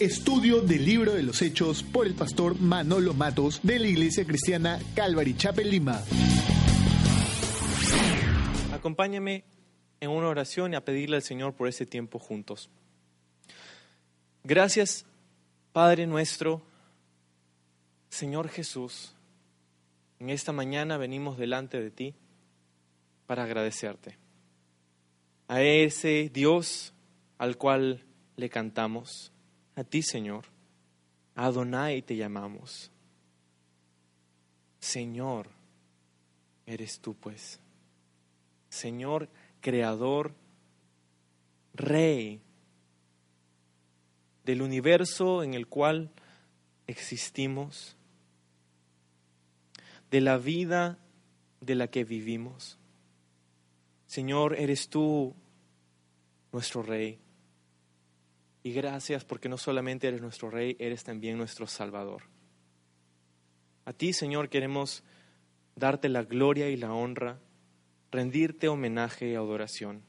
[0.00, 4.78] Estudio del libro de los Hechos por el pastor Manolo Matos de la Iglesia Cristiana
[4.94, 6.04] Calvary Chapel Lima.
[8.72, 9.42] Acompáñame
[9.98, 12.70] en una oración y a pedirle al Señor por ese tiempo juntos.
[14.44, 15.04] Gracias,
[15.72, 16.62] Padre nuestro,
[18.08, 19.16] Señor Jesús.
[20.20, 22.14] En esta mañana venimos delante de ti
[23.26, 24.16] para agradecerte.
[25.48, 26.92] A ese Dios
[27.36, 28.04] al cual
[28.36, 29.32] le cantamos,
[29.78, 30.44] a ti Señor,
[31.36, 32.90] Adonai te llamamos.
[34.80, 35.50] Señor,
[36.66, 37.60] eres tú pues.
[38.68, 39.28] Señor,
[39.60, 40.34] creador,
[41.74, 42.40] rey
[44.44, 46.10] del universo en el cual
[46.88, 47.96] existimos,
[50.10, 50.98] de la vida
[51.60, 52.78] de la que vivimos.
[54.08, 55.36] Señor, eres tú
[56.50, 57.20] nuestro Rey.
[58.62, 62.22] Y gracias porque no solamente eres nuestro Rey, eres también nuestro Salvador.
[63.84, 65.02] A ti, Señor, queremos
[65.76, 67.38] darte la gloria y la honra,
[68.10, 70.02] rendirte homenaje y adoración.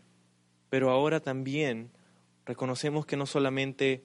[0.69, 1.91] Pero ahora también
[2.45, 4.03] reconocemos que no solamente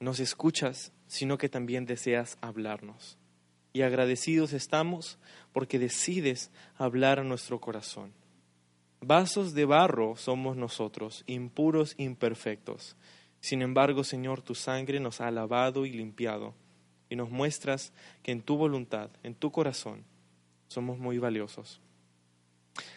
[0.00, 3.18] nos escuchas, sino que también deseas hablarnos.
[3.72, 5.18] Y agradecidos estamos
[5.52, 8.12] porque decides hablar a nuestro corazón.
[9.00, 12.96] Vasos de barro somos nosotros, impuros, imperfectos.
[13.44, 16.54] Sin embargo, Señor, tu sangre nos ha lavado y limpiado
[17.10, 17.92] y nos muestras
[18.22, 20.02] que en tu voluntad, en tu corazón,
[20.66, 21.82] somos muy valiosos.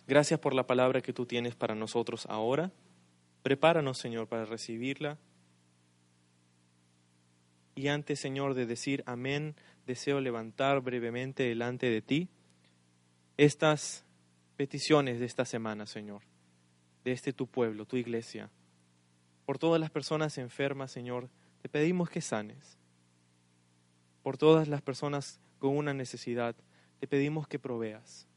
[0.07, 2.71] Gracias por la palabra que tú tienes para nosotros ahora.
[3.43, 5.17] Prepáranos, Señor, para recibirla.
[7.75, 9.53] Y antes, Señor, de decir amén,
[9.85, 12.29] deseo levantar brevemente delante de ti
[13.35, 14.05] estas
[14.55, 16.21] peticiones de esta semana, Señor,
[17.03, 18.49] de este tu pueblo, tu iglesia.
[19.47, 21.29] Por todas las personas enfermas, Señor,
[21.61, 22.77] te pedimos que sanes.
[24.21, 26.53] Por todas las personas con una necesidad,
[26.99, 28.27] te pedimos que proveas.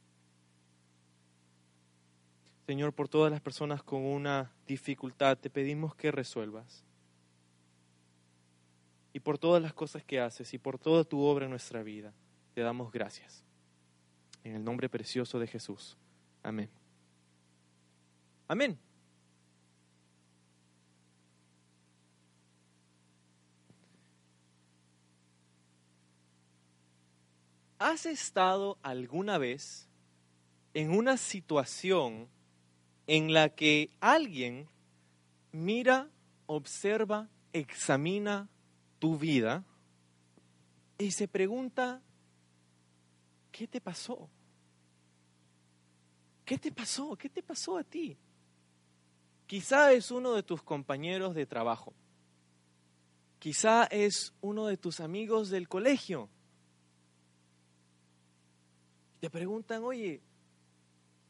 [2.64, 6.84] Señor, por todas las personas con una dificultad, te pedimos que resuelvas.
[9.12, 12.14] Y por todas las cosas que haces y por toda tu obra en nuestra vida,
[12.54, 13.42] te damos gracias.
[14.44, 15.98] En el nombre precioso de Jesús.
[16.44, 16.70] Amén.
[18.46, 18.78] Amén.
[27.80, 29.88] ¿Has estado alguna vez
[30.74, 32.28] en una situación
[33.06, 34.68] en la que alguien
[35.50, 36.10] mira,
[36.44, 38.50] observa, examina
[38.98, 39.64] tu vida
[40.98, 42.02] y se pregunta,
[43.50, 44.28] ¿qué te pasó?
[46.44, 47.16] ¿Qué te pasó?
[47.16, 48.18] ¿Qué te pasó a ti?
[49.46, 51.94] Quizá es uno de tus compañeros de trabajo.
[53.38, 56.28] Quizá es uno de tus amigos del colegio.
[59.20, 60.20] Te preguntan, oye,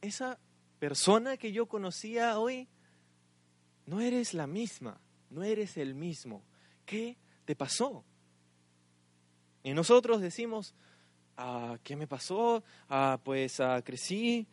[0.01, 0.39] esa
[0.79, 2.69] persona que yo conocía hoy,
[3.87, 6.43] no eres la misma, no eres el mismo.
[6.87, 8.05] ¿Qué te pasó?
[9.63, 10.75] Y nosotros decimos,
[11.43, 12.63] Ah, ¿qué me pasó?
[12.87, 14.47] Ah, pues ah, crecí,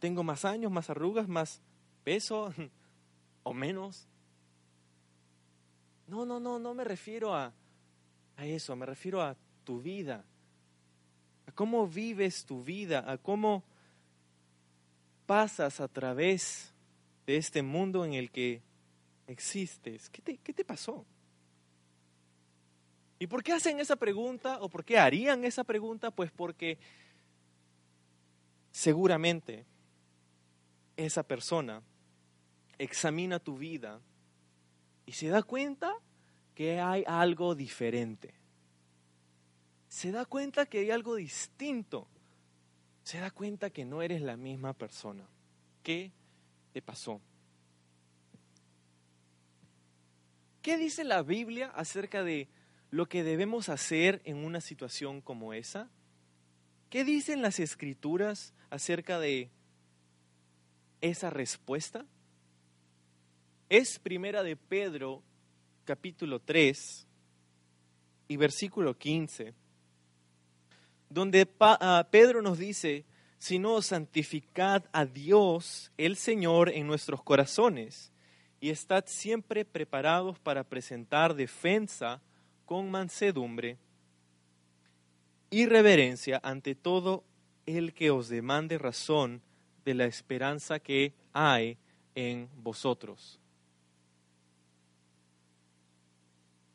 [0.00, 1.62] tengo más años, más arrugas, más
[2.04, 2.52] peso
[3.42, 4.06] o menos.
[6.06, 7.54] No, no, no, no me refiero a,
[8.36, 10.26] a eso, me refiero a tu vida,
[11.46, 13.64] a cómo vives tu vida, a cómo
[15.26, 16.72] pasas a través
[17.26, 18.62] de este mundo en el que
[19.26, 20.08] existes.
[20.10, 21.04] ¿Qué te, qué te pasó?
[23.18, 26.10] ¿Y por qué hacen esa pregunta o por qué harían esa pregunta?
[26.10, 26.78] Pues porque
[28.70, 29.64] seguramente
[30.96, 31.82] esa persona
[32.78, 34.00] examina tu vida
[35.06, 35.94] y se da cuenta
[36.54, 38.34] que hay algo diferente.
[39.96, 42.06] Se da cuenta que hay algo distinto.
[43.02, 45.26] Se da cuenta que no eres la misma persona.
[45.82, 46.12] ¿Qué
[46.74, 47.18] te pasó?
[50.60, 52.46] ¿Qué dice la Biblia acerca de
[52.90, 55.88] lo que debemos hacer en una situación como esa?
[56.90, 59.48] ¿Qué dicen las escrituras acerca de
[61.00, 62.04] esa respuesta?
[63.70, 65.22] Es primera de Pedro
[65.86, 67.06] capítulo 3
[68.28, 69.54] y versículo 15,
[71.08, 73.04] donde ah, Pedro nos dice,
[73.38, 78.12] sino santificad a Dios el Señor en nuestros corazones
[78.60, 82.20] y estad siempre preparados para presentar defensa
[82.64, 83.78] con mansedumbre
[85.50, 87.24] y reverencia ante todo
[87.66, 89.42] el que os demande razón
[89.84, 91.78] de la esperanza que hay
[92.14, 93.38] en vosotros.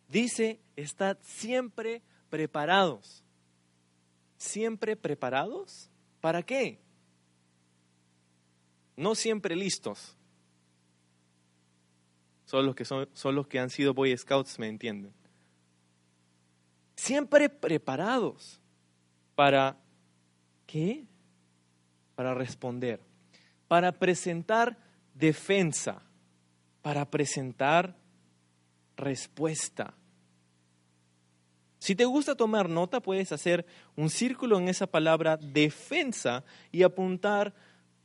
[0.08, 3.24] Dice, estad siempre preparados.
[4.42, 5.88] ¿Siempre preparados?
[6.20, 6.80] ¿Para qué?
[8.96, 10.18] No siempre listos.
[12.46, 15.14] Son los que, son, son los que han sido Boy Scouts, me entienden.
[16.96, 18.60] Siempre preparados
[19.36, 19.78] para
[20.66, 21.06] qué?
[22.16, 23.00] Para responder,
[23.68, 24.76] para presentar
[25.14, 26.02] defensa,
[26.82, 27.96] para presentar
[28.98, 29.94] respuesta.
[31.82, 37.56] Si te gusta tomar nota, puedes hacer un círculo en esa palabra defensa y apuntar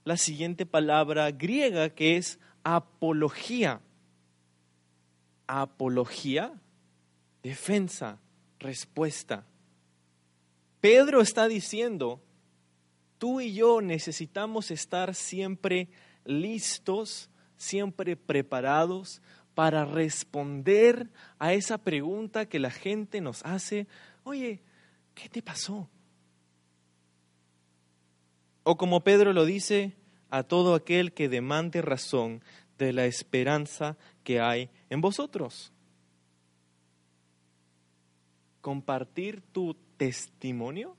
[0.02, 3.82] la siguiente palabra griega que es apología.
[5.46, 6.54] Apología,
[7.42, 8.18] defensa,
[8.58, 9.44] respuesta.
[10.80, 12.22] Pedro está diciendo,
[13.18, 15.90] tú y yo necesitamos estar siempre
[16.24, 17.28] listos,
[17.58, 19.20] siempre preparados
[19.56, 21.08] para responder
[21.38, 23.86] a esa pregunta que la gente nos hace,
[24.22, 24.60] oye,
[25.14, 25.88] ¿qué te pasó?
[28.64, 29.96] O como Pedro lo dice,
[30.28, 32.42] a todo aquel que demande razón
[32.76, 35.72] de la esperanza que hay en vosotros.
[38.60, 40.98] Compartir tu testimonio.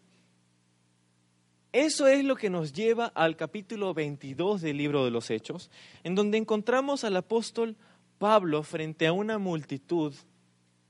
[1.71, 5.69] Eso es lo que nos lleva al capítulo 22 del libro de los Hechos,
[6.03, 7.77] en donde encontramos al apóstol
[8.17, 10.13] Pablo frente a una multitud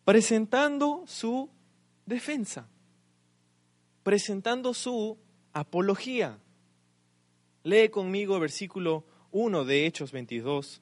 [0.06, 1.50] presentando su
[2.06, 2.68] defensa,
[4.03, 5.18] presentando su
[5.51, 6.39] apología.
[7.63, 10.81] Lee conmigo versículo 1 de Hechos 22.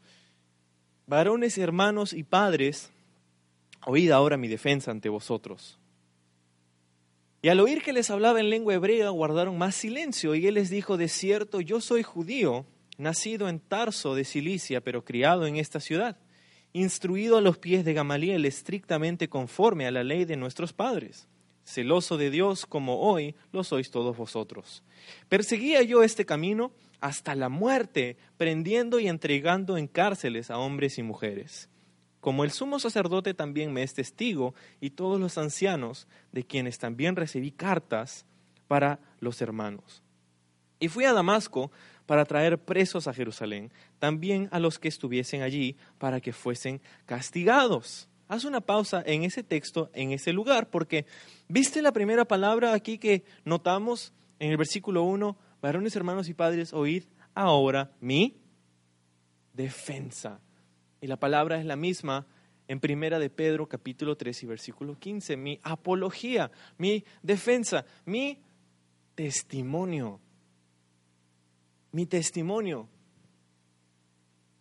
[1.07, 2.91] Varones, hermanos y padres,
[3.87, 5.79] oíd ahora mi defensa ante vosotros.
[7.41, 10.71] Y al oír que les hablaba en lengua hebrea, guardaron más silencio, y él les
[10.71, 12.65] dijo, de cierto, yo soy judío,
[12.97, 16.17] nacido en Tarso de Cilicia, pero criado en esta ciudad
[16.75, 21.29] instruido a los pies de Gamaliel estrictamente conforme a la ley de nuestros padres,
[21.63, 24.83] celoso de Dios como hoy lo sois todos vosotros.
[25.29, 31.03] Perseguía yo este camino hasta la muerte, prendiendo y entregando en cárceles a hombres y
[31.03, 31.69] mujeres.
[32.19, 37.15] Como el sumo sacerdote también me es testigo, y todos los ancianos, de quienes también
[37.15, 38.25] recibí cartas
[38.67, 40.03] para los hermanos.
[40.79, 41.71] Y fui a Damasco
[42.05, 48.07] para traer presos a Jerusalén, también a los que estuviesen allí, para que fuesen castigados.
[48.27, 51.05] Haz una pausa en ese texto, en ese lugar, porque
[51.47, 56.73] viste la primera palabra aquí que notamos en el versículo 1, varones, hermanos y padres,
[56.73, 57.03] oíd
[57.33, 58.37] ahora mi
[59.53, 60.39] defensa.
[61.01, 62.25] Y la palabra es la misma
[62.67, 68.39] en Primera de Pedro capítulo 3 y versículo 15, mi apología, mi defensa, mi
[69.13, 70.19] testimonio
[71.95, 72.89] mi testimonio.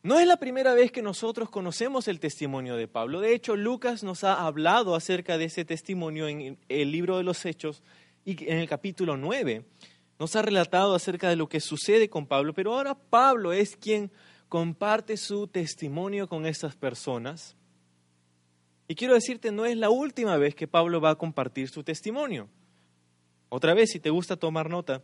[0.04, 3.20] No es la primera vez que nosotros conocemos el testimonio de Pablo.
[3.20, 7.44] De hecho, Lucas nos ha hablado acerca de ese testimonio en el libro de los
[7.44, 7.82] Hechos
[8.24, 9.64] y en el capítulo 9.
[10.20, 14.12] Nos ha relatado acerca de lo que sucede con Pablo, pero ahora Pablo es quien
[14.48, 17.56] comparte su testimonio con estas personas.
[18.86, 22.48] Y quiero decirte, no es la última vez que Pablo va a compartir su testimonio.
[23.48, 25.02] Otra vez, si te gusta tomar nota.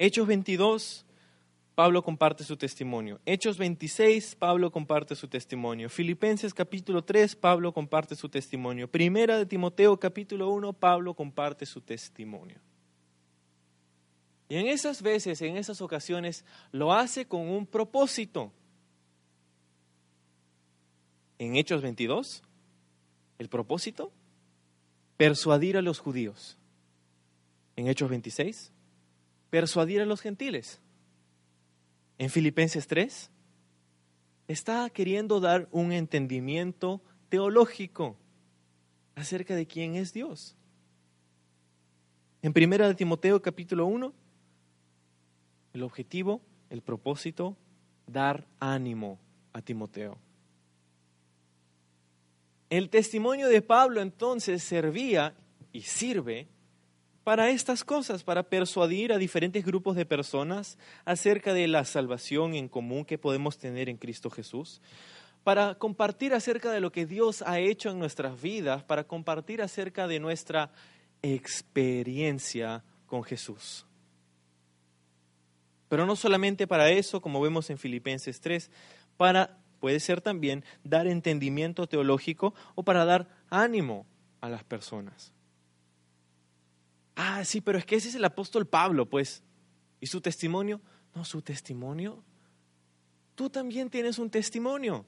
[0.00, 1.06] Hechos 22,
[1.78, 3.20] Pablo comparte su testimonio.
[3.24, 5.88] Hechos 26, Pablo comparte su testimonio.
[5.88, 8.90] Filipenses capítulo 3, Pablo comparte su testimonio.
[8.90, 12.58] Primera de Timoteo capítulo 1, Pablo comparte su testimonio.
[14.48, 18.50] Y en esas veces, en esas ocasiones, lo hace con un propósito.
[21.38, 22.42] En Hechos 22,
[23.38, 24.10] el propósito,
[25.16, 26.58] persuadir a los judíos.
[27.76, 28.72] En Hechos 26,
[29.48, 30.80] persuadir a los gentiles
[32.18, 33.30] en Filipenses 3,
[34.48, 38.16] está queriendo dar un entendimiento teológico
[39.14, 40.56] acerca de quién es Dios.
[42.42, 44.12] En Primera de Timoteo capítulo 1,
[45.74, 47.56] el objetivo, el propósito,
[48.06, 49.18] dar ánimo
[49.52, 50.18] a Timoteo.
[52.70, 55.34] El testimonio de Pablo entonces servía
[55.72, 56.48] y sirve
[57.28, 62.70] para estas cosas, para persuadir a diferentes grupos de personas acerca de la salvación en
[62.70, 64.80] común que podemos tener en Cristo Jesús,
[65.44, 70.08] para compartir acerca de lo que Dios ha hecho en nuestras vidas, para compartir acerca
[70.08, 70.70] de nuestra
[71.20, 73.84] experiencia con Jesús.
[75.90, 78.70] Pero no solamente para eso, como vemos en Filipenses 3,
[79.18, 84.06] para, puede ser también, dar entendimiento teológico o para dar ánimo
[84.40, 85.34] a las personas.
[87.20, 89.42] Ah, sí, pero es que ese es el apóstol Pablo, pues.
[90.00, 90.80] ¿Y su testimonio?
[91.16, 92.22] No, su testimonio.
[93.34, 95.04] Tú también tienes un testimonio.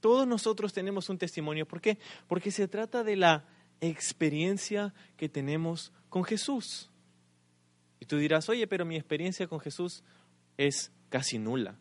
[0.00, 1.64] Todos nosotros tenemos un testimonio.
[1.64, 2.00] ¿Por qué?
[2.26, 3.46] Porque se trata de la
[3.80, 6.90] experiencia que tenemos con Jesús.
[8.00, 10.02] Y tú dirás, oye, pero mi experiencia con Jesús
[10.56, 11.78] es casi nula.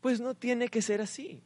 [0.00, 1.42] Pues no tiene que ser así.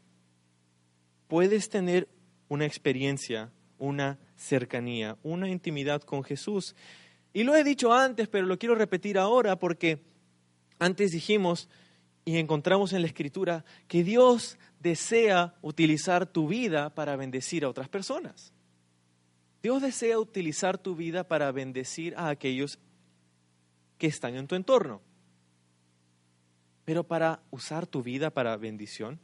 [1.26, 2.06] Puedes tener
[2.48, 6.74] una experiencia, una cercanía, una intimidad con Jesús.
[7.32, 10.02] Y lo he dicho antes, pero lo quiero repetir ahora porque
[10.78, 11.68] antes dijimos
[12.24, 17.88] y encontramos en la Escritura que Dios desea utilizar tu vida para bendecir a otras
[17.88, 18.52] personas.
[19.62, 22.80] Dios desea utilizar tu vida para bendecir a aquellos
[23.96, 25.00] que están en tu entorno.
[26.84, 29.20] Pero para usar tu vida para bendición,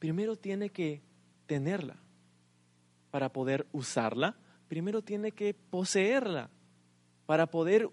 [0.00, 1.02] primero tiene que
[1.46, 1.96] tenerla.
[3.10, 4.36] Para poder usarla,
[4.68, 6.50] primero tiene que poseerla.
[7.26, 7.90] Para poder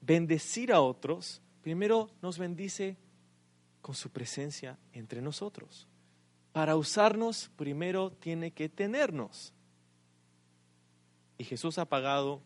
[0.00, 2.96] bendecir a otros, primero nos bendice
[3.80, 5.88] con su presencia entre nosotros.
[6.52, 9.52] Para usarnos, primero tiene que tenernos.
[11.38, 12.42] Y Jesús ha pagado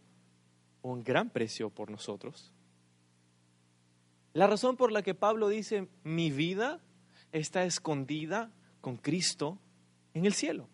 [0.83, 2.53] un gran precio por nosotros.
[4.33, 6.81] La razón por la que Pablo dice, mi vida
[7.33, 8.51] está escondida
[8.81, 9.59] con Cristo
[10.15, 10.69] en el cielo.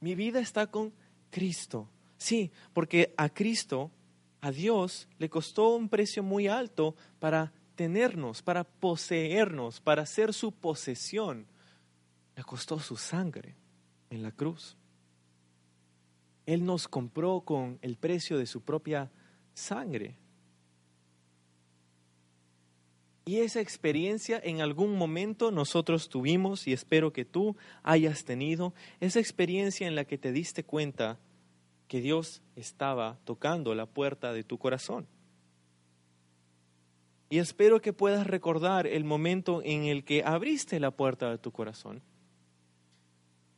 [0.00, 0.92] Mi vida está con
[1.30, 1.88] Cristo.
[2.16, 3.90] Sí, porque a Cristo,
[4.40, 10.52] a Dios, le costó un precio muy alto para tenernos, para poseernos, para ser su
[10.52, 11.46] posesión.
[12.34, 13.56] Le costó su sangre
[14.10, 14.76] en la cruz.
[16.46, 19.10] Él nos compró con el precio de su propia
[19.54, 20.16] sangre.
[23.28, 29.20] Y esa experiencia en algún momento nosotros tuvimos y espero que tú hayas tenido, esa
[29.20, 31.18] experiencia en la que te diste cuenta
[31.88, 35.06] que Dios estaba tocando la puerta de tu corazón.
[37.28, 41.52] Y espero que puedas recordar el momento en el que abriste la puerta de tu
[41.52, 42.00] corazón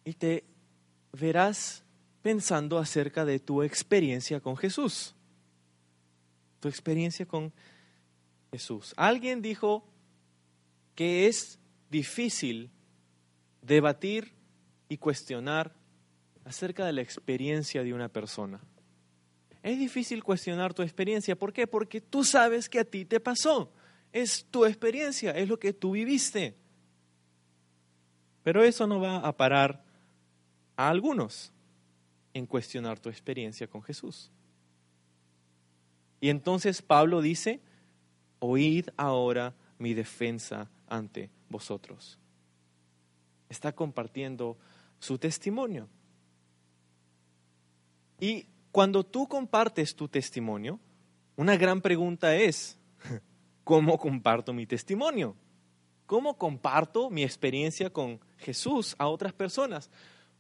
[0.05, 0.43] y te
[1.12, 1.85] verás
[2.23, 5.15] pensando acerca de tu experiencia con Jesús.
[6.59, 7.70] Tu experiencia con Jesús.
[8.97, 9.85] Alguien dijo
[10.95, 12.71] que es difícil
[13.62, 14.33] debatir
[14.88, 15.75] y cuestionar
[16.45, 18.61] acerca de la experiencia de una persona.
[19.62, 21.37] Es difícil cuestionar tu experiencia.
[21.37, 21.66] ¿Por qué?
[21.66, 23.73] Porque tú sabes que a ti te pasó.
[24.12, 26.57] Es tu experiencia, es lo que tú viviste.
[28.42, 29.85] Pero eso no va a parar
[30.76, 31.52] a algunos
[32.33, 34.30] en cuestionar tu experiencia con Jesús.
[36.21, 37.61] Y entonces Pablo dice,
[38.41, 42.19] oíd ahora mi defensa ante vosotros.
[43.49, 44.59] Está compartiendo
[44.99, 45.89] su testimonio.
[48.19, 50.79] Y cuando tú compartes tu testimonio,
[51.37, 52.79] una gran pregunta es,
[53.65, 55.35] ¿cómo comparto mi testimonio?
[56.07, 59.91] ¿Cómo comparto mi experiencia con Jesús a otras personas?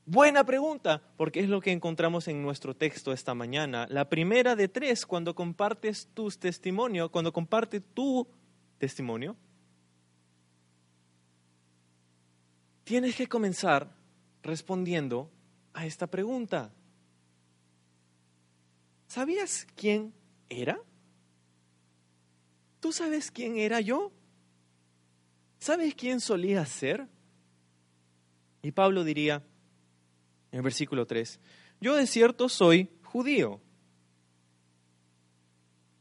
[0.06, 3.86] Buena pregunta, porque es lo que encontramos en nuestro texto esta mañana.
[3.90, 8.26] La primera de tres, cuando compartes tu testimonio, cuando compartes tu
[8.78, 9.36] testimonio,
[12.84, 13.94] tienes que comenzar
[14.42, 15.30] respondiendo
[15.74, 16.72] a esta pregunta.
[19.06, 20.12] ¿Sabías quién
[20.48, 20.80] era?
[22.80, 24.10] ¿Tú sabes quién era yo?
[25.58, 27.06] ¿Sabes quién solía ser?
[28.62, 29.42] Y Pablo diría,
[30.52, 31.38] en el versículo 3,
[31.80, 33.60] yo de cierto soy judío.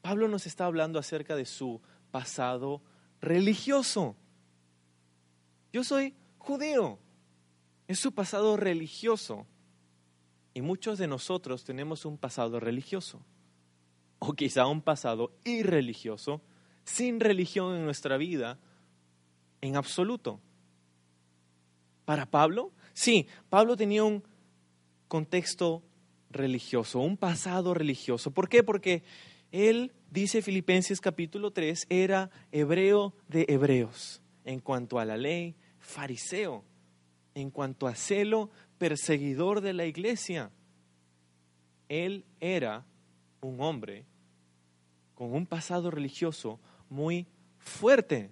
[0.02, 2.82] Pablo nos está hablando acerca de su pasado
[3.22, 4.16] religioso.
[5.72, 7.00] Yo soy judío.
[7.88, 9.46] Es su pasado religioso.
[10.54, 13.22] Y muchos de nosotros tenemos un pasado religioso.
[14.20, 16.42] O quizá un pasado irreligioso,
[16.84, 18.60] sin religión en nuestra vida
[19.62, 20.40] en absoluto.
[22.06, 24.24] Para Pablo, sí, Pablo tenía un
[25.10, 25.84] contexto
[26.30, 28.32] religioso, un pasado religioso.
[28.32, 28.64] ¿Por qué?
[28.64, 29.04] Porque
[29.52, 36.64] él, dice Filipenses capítulo 3, era hebreo de hebreos en cuanto a la ley, fariseo,
[37.34, 40.52] en cuanto a celo, perseguidor de la iglesia.
[41.90, 42.86] Él era
[43.42, 44.06] un hombre
[45.16, 48.30] con un pasado religioso muy fuerte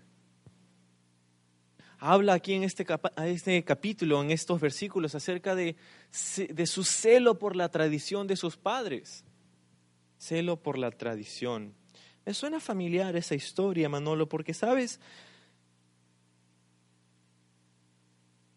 [2.00, 2.86] habla aquí en este,
[3.25, 5.75] este, capítulo, en estos versículos, acerca de,
[6.50, 9.24] de su celo por la tradición de sus padres.
[10.18, 11.74] Celo por la tradición.
[12.25, 15.00] Me suena familiar esa historia, Manolo, porque sabes,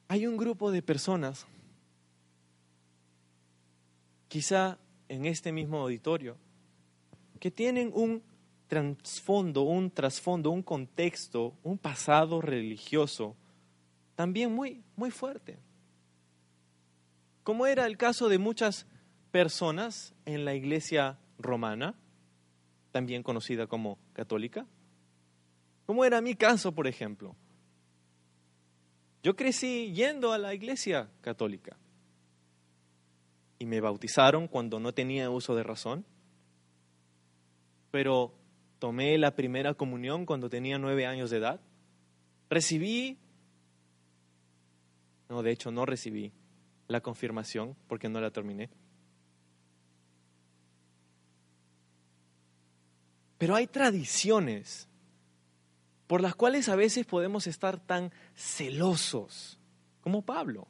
[0.08, 1.46] hay un grupo de personas,
[4.28, 4.78] quizá
[5.08, 6.36] en este mismo auditorio,
[7.38, 8.22] que tienen un
[8.70, 13.36] trasfondo, un trasfondo, un contexto, un pasado religioso
[14.14, 15.58] también muy, muy fuerte.
[17.42, 18.86] Como era el caso de muchas
[19.30, 21.94] personas en la iglesia romana,
[22.92, 24.66] también conocida como católica.
[25.86, 27.34] Como era mi caso, por ejemplo.
[29.22, 31.76] Yo crecí yendo a la iglesia católica
[33.58, 36.04] y me bautizaron cuando no tenía uso de razón,
[37.90, 38.34] pero
[38.80, 41.60] tomé la primera comunión cuando tenía nueve años de edad,
[42.48, 43.18] recibí,
[45.28, 46.32] no, de hecho no recibí
[46.88, 48.70] la confirmación porque no la terminé.
[53.38, 54.88] Pero hay tradiciones
[56.06, 59.60] por las cuales a veces podemos estar tan celosos
[60.00, 60.66] como Pablo.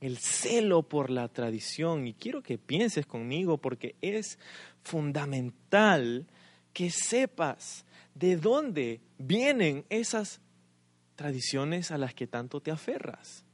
[0.00, 2.06] El celo por la tradición.
[2.06, 4.38] Y quiero que pienses conmigo porque es
[4.82, 6.26] fundamental
[6.72, 7.84] que sepas
[8.14, 10.40] de dónde vienen esas
[11.16, 13.44] tradiciones a las que tanto te aferras.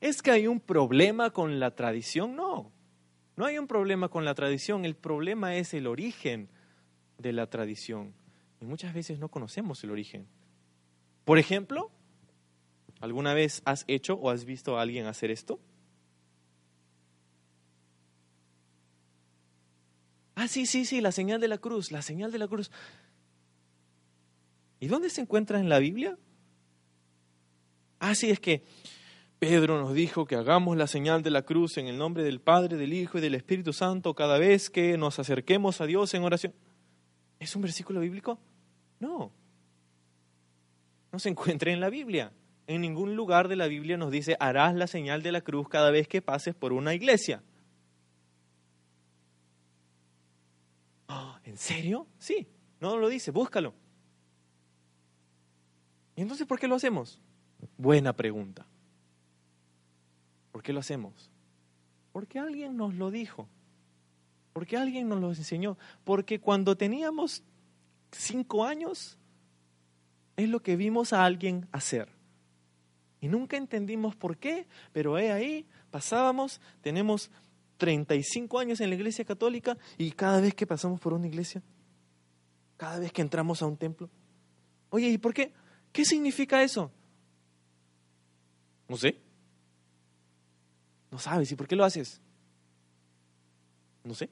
[0.00, 2.36] ¿Es que hay un problema con la tradición?
[2.36, 2.72] No,
[3.36, 6.48] no hay un problema con la tradición, el problema es el origen
[7.18, 8.14] de la tradición.
[8.60, 10.26] Y muchas veces no conocemos el origen.
[11.24, 11.90] Por ejemplo,
[13.00, 15.60] ¿alguna vez has hecho o has visto a alguien hacer esto?
[20.40, 22.70] Ah, sí, sí, sí, la señal de la cruz, la señal de la cruz.
[24.80, 26.16] ¿Y dónde se encuentra en la Biblia?
[27.98, 28.64] Ah, es que
[29.38, 32.78] Pedro nos dijo que hagamos la señal de la cruz en el nombre del Padre,
[32.78, 36.54] del Hijo y del Espíritu Santo cada vez que nos acerquemos a Dios en oración.
[37.38, 38.38] ¿Es un versículo bíblico?
[38.98, 39.30] No.
[41.12, 42.32] No se encuentra en la Biblia.
[42.66, 45.90] En ningún lugar de la Biblia nos dice, harás la señal de la cruz cada
[45.90, 47.42] vez que pases por una iglesia.
[51.12, 52.06] Ah, ¿En serio?
[52.16, 52.46] Sí,
[52.78, 53.74] no lo dice, búscalo.
[56.14, 57.20] ¿Y entonces por qué lo hacemos?
[57.76, 58.68] Buena pregunta.
[60.52, 61.28] ¿Por qué lo hacemos?
[62.12, 63.48] Porque alguien nos lo dijo.
[64.52, 65.76] Porque alguien nos lo enseñó.
[66.04, 67.42] Porque cuando teníamos
[68.12, 69.18] cinco años,
[70.36, 72.12] es lo que vimos a alguien hacer.
[73.20, 77.28] Y nunca entendimos por qué, pero he ahí, pasábamos, tenemos
[77.80, 81.62] 35 años en la iglesia católica y cada vez que pasamos por una iglesia,
[82.76, 84.08] cada vez que entramos a un templo,
[84.90, 85.52] oye, ¿y por qué?
[85.90, 86.92] ¿Qué significa eso?
[88.88, 89.18] No sé.
[91.10, 92.20] No sabes, ¿y por qué lo haces?
[94.04, 94.30] No sé.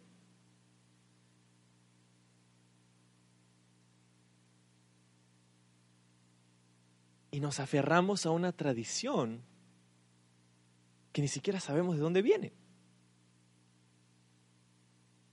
[7.39, 9.43] y nos aferramos a una tradición
[11.13, 12.53] que ni siquiera sabemos de dónde viene.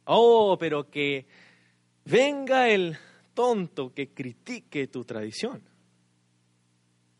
[0.06, 1.26] Oh, pero que
[2.06, 2.98] venga el
[3.34, 5.62] tonto que critique tu tradición.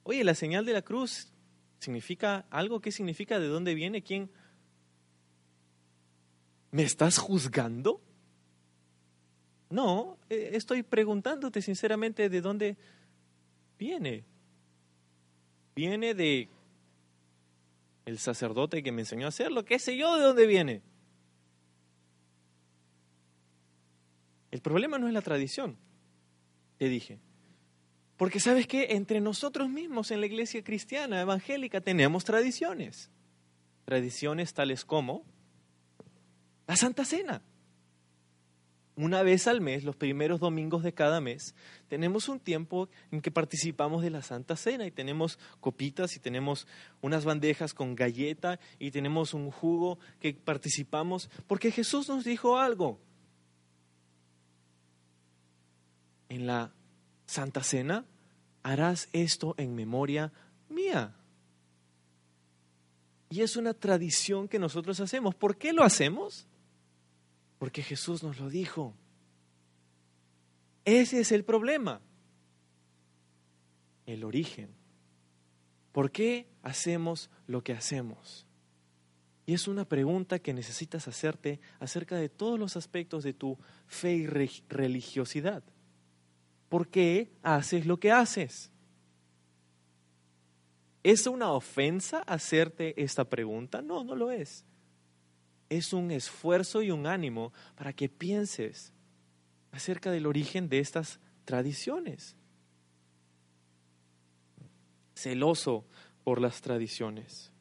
[0.04, 1.32] Oye, la señal de la cruz
[1.80, 2.80] significa algo.
[2.80, 3.40] ¿Qué significa?
[3.40, 4.04] ¿De dónde viene?
[4.04, 4.30] ¿Quién?
[6.72, 8.02] ¿Me estás juzgando?
[9.70, 12.78] No, eh, estoy preguntándote sinceramente de dónde
[13.78, 14.26] viene
[15.76, 16.50] viene de
[18.06, 20.82] el sacerdote que me enseñó a hacerlo, qué sé yo de dónde viene.
[24.56, 25.76] El problema no es la tradición,
[26.78, 27.20] te dije.
[28.16, 33.12] Porque sabes que entre nosotros mismos en la iglesia cristiana evangélica tenemos tradiciones.
[33.84, 35.26] Tradiciones tales como
[36.68, 37.42] la Santa Cena
[38.96, 41.54] una vez al mes, los primeros domingos de cada mes,
[41.90, 46.66] tenemos un tiempo en que participamos de la Santa Cena y tenemos copitas y tenemos
[47.02, 53.02] unas bandejas con galleta y tenemos un jugo que participamos porque Jesús nos dijo algo.
[56.30, 56.74] En la
[57.26, 58.06] Santa Cena
[58.64, 60.32] harás esto en memoria
[60.70, 61.16] mía.
[63.30, 65.36] Y es una tradición que nosotros hacemos.
[65.36, 66.48] ¿Por qué lo hacemos?
[67.58, 68.96] Porque Jesús nos lo dijo.
[70.84, 72.02] Ese es el problema.
[74.06, 74.70] El origen.
[75.92, 78.46] ¿Por qué hacemos lo que hacemos?
[79.46, 83.58] Y es una pregunta que necesitas hacerte acerca de todos los aspectos de tu
[83.88, 85.64] fe y religiosidad.
[86.70, 88.72] ¿Por qué haces lo que haces?
[91.04, 93.82] ¿Es una ofensa hacerte esta pregunta?
[93.82, 94.66] No, no lo es
[95.70, 98.94] es un esfuerzo y un ánimo para que pienses
[99.72, 102.36] acerca del origen de estas tradiciones.
[105.16, 105.86] Celoso
[106.24, 107.52] por las tradiciones.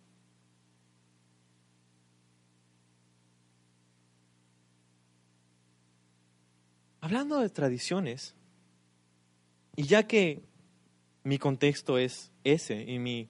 [7.00, 8.34] Hablando de tradiciones,
[9.76, 10.42] y ya que
[11.22, 13.28] mi contexto es ese y mi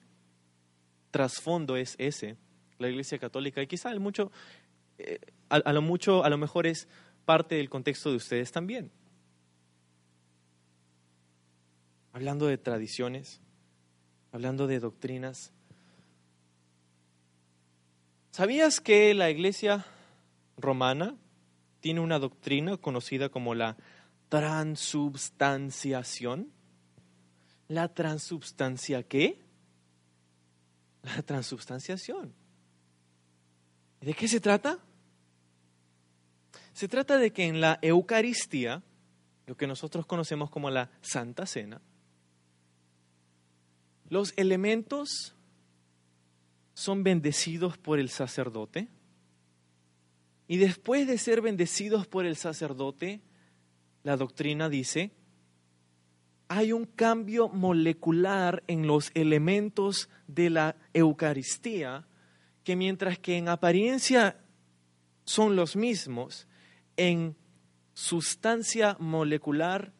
[1.11, 2.37] trasfondo es ese,
[2.77, 4.31] la Iglesia Católica, y quizá mucho,
[4.97, 6.87] eh, a, lo mucho, a lo mejor es
[7.23, 8.91] parte del contexto de ustedes también.
[12.11, 13.41] Hablando de tradiciones,
[14.31, 15.53] hablando de doctrinas.
[18.31, 19.85] ¿Sabías que la Iglesia
[20.57, 21.15] romana
[21.79, 23.77] tiene una doctrina conocida como la
[24.29, 26.51] transubstanciación?
[27.67, 29.41] ¿La transubstancia qué?
[31.03, 32.33] La transubstanciación.
[34.01, 34.79] ¿De qué se trata?
[36.73, 38.83] Se trata de que en la Eucaristía,
[39.47, 41.81] lo que nosotros conocemos como la Santa Cena,
[44.09, 45.35] los elementos
[46.73, 48.89] son bendecidos por el sacerdote
[50.47, 53.21] y después de ser bendecidos por el sacerdote,
[54.05, 55.11] la doctrina dice,
[56.47, 62.07] hay un cambio molecular en los elementos de la Eucaristía
[62.63, 64.39] que mientras que en apariencia
[65.25, 66.47] son los mismos,
[66.97, 67.35] en
[67.95, 69.91] sustancia molecular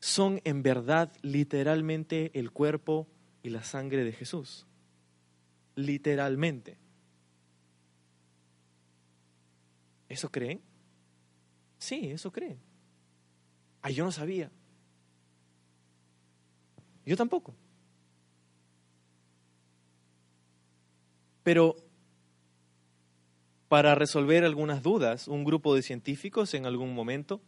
[0.00, 3.06] son en verdad literalmente el cuerpo
[3.44, 4.66] y la sangre de Jesús.
[5.76, 6.76] Literalmente.
[10.08, 10.60] ¿Eso creen?
[11.78, 12.67] Sí, eso creen.
[13.90, 14.50] Yo no sabía.
[17.04, 17.54] Yo tampoco.
[21.42, 21.76] Pero
[23.68, 27.40] para resolver algunas dudas, un grupo de científicos en algún momento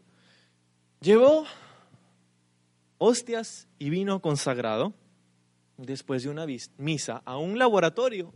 [1.01, 1.45] llevó
[2.99, 4.93] hostias y vino consagrado
[5.79, 8.35] después de una misa a un laboratorio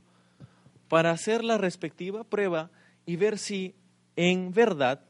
[0.88, 2.70] para hacer la respectiva prueba
[3.04, 3.74] y ver si
[4.16, 5.04] en verdad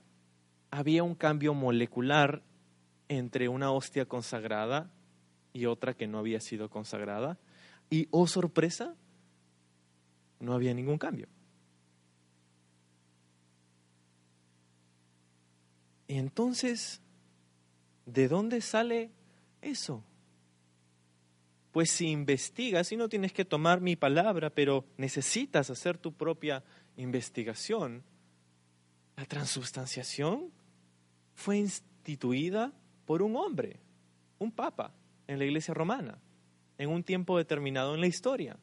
[0.70, 2.42] había un cambio molecular
[3.08, 4.90] entre una hostia consagrada
[5.52, 7.38] y otra que no había sido consagrada.
[7.90, 8.94] Y, oh sorpresa,
[10.40, 11.28] no había ningún cambio.
[16.06, 17.00] Y entonces,
[18.06, 19.10] ¿de dónde sale
[19.62, 20.04] eso?
[21.72, 26.62] Pues si investigas, y no tienes que tomar mi palabra, pero necesitas hacer tu propia
[26.96, 28.04] investigación,
[29.16, 30.52] la transubstanciación
[31.34, 32.72] fue instituida
[33.04, 33.80] por un hombre,
[34.38, 34.92] un papa,
[35.26, 36.18] en la iglesia romana,
[36.78, 38.56] en un tiempo determinado en la historia.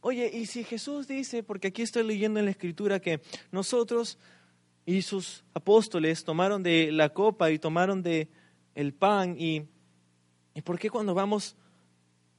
[0.00, 4.18] Oye, y si Jesús dice, porque aquí estoy leyendo en la escritura que nosotros
[4.84, 8.28] y sus apóstoles tomaron de la copa y tomaron de
[8.76, 9.66] el pan y,
[10.54, 11.56] ¿y por qué cuando vamos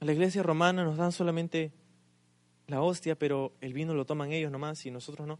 [0.00, 1.72] a la iglesia romana nos dan solamente
[2.68, 5.38] la hostia, pero el vino lo toman ellos nomás y nosotros no?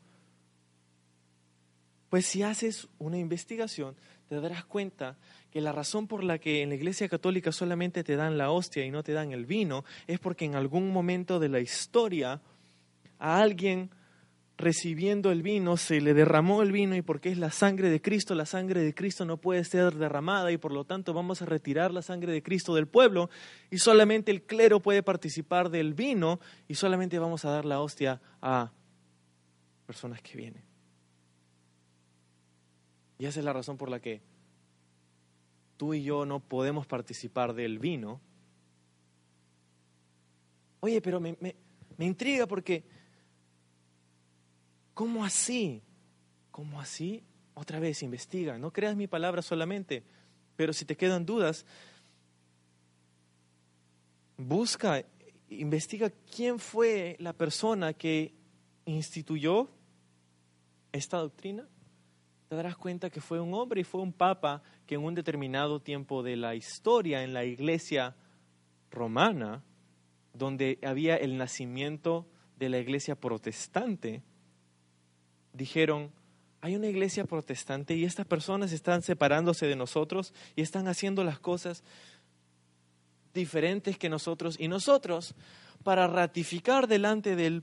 [2.08, 3.94] Pues si haces una investigación,
[4.28, 5.16] te darás cuenta
[5.50, 8.84] que la razón por la que en la Iglesia Católica solamente te dan la hostia
[8.84, 12.40] y no te dan el vino es porque en algún momento de la historia
[13.18, 13.90] a alguien
[14.58, 18.34] recibiendo el vino se le derramó el vino y porque es la sangre de Cristo,
[18.34, 21.92] la sangre de Cristo no puede ser derramada y por lo tanto vamos a retirar
[21.92, 23.30] la sangre de Cristo del pueblo
[23.70, 28.20] y solamente el clero puede participar del vino y solamente vamos a dar la hostia
[28.42, 28.72] a
[29.86, 30.68] personas que vienen.
[33.18, 34.22] Y esa es la razón por la que
[35.76, 38.20] tú y yo no podemos participar del vino.
[40.80, 42.84] Oye, pero me, me, intriga porque,
[44.94, 45.82] ¿cómo así?
[46.52, 47.24] ¿Cómo así?
[47.54, 48.56] Otra vez, investiga.
[48.56, 50.04] No creas mi palabra solamente,
[50.54, 51.66] pero si te quedan dudas,
[54.36, 55.04] busca,
[55.48, 58.32] investiga quién fue la persona que
[58.84, 59.68] instituyó
[60.92, 61.68] esta doctrina
[62.48, 65.80] te darás cuenta que fue un hombre y fue un papa que en un determinado
[65.80, 68.16] tiempo de la historia en la iglesia
[68.90, 69.62] romana,
[70.32, 74.22] donde había el nacimiento de la iglesia protestante,
[75.52, 76.10] dijeron,
[76.62, 81.38] hay una iglesia protestante y estas personas están separándose de nosotros y están haciendo las
[81.38, 81.84] cosas
[83.34, 85.34] diferentes que nosotros y nosotros
[85.84, 87.62] para ratificar delante del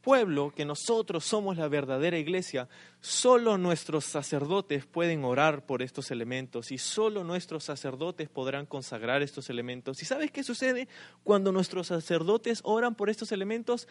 [0.00, 2.68] pueblo, que nosotros somos la verdadera iglesia,
[3.00, 9.50] solo nuestros sacerdotes pueden orar por estos elementos y solo nuestros sacerdotes podrán consagrar estos
[9.50, 10.02] elementos.
[10.02, 10.88] ¿Y sabes qué sucede
[11.22, 13.88] cuando nuestros sacerdotes oran por estos elementos?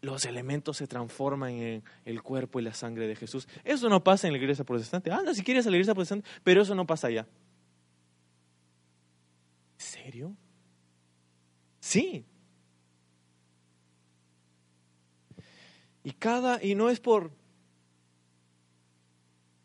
[0.00, 3.46] Los elementos se transforman en el cuerpo y la sangre de Jesús.
[3.62, 5.12] Eso no pasa en la iglesia protestante.
[5.12, 7.26] Anda si quieres a la iglesia protestante, pero eso no pasa allá.
[9.78, 10.36] ¿En serio?
[11.78, 12.24] Sí,
[16.04, 17.30] Y cada, y no es por,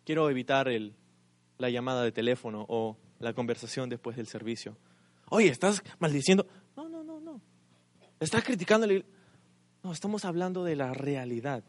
[0.06, 0.96] quiero evitar el,
[1.58, 4.78] la llamada de teléfono o la conversación después del servicio.
[5.30, 6.48] Oye, ¿estás maldiciendo?
[6.76, 7.42] No, no, no, no.
[8.20, 8.88] ¿Estás criticando?
[9.84, 11.64] No, estamos hablando de la realidad.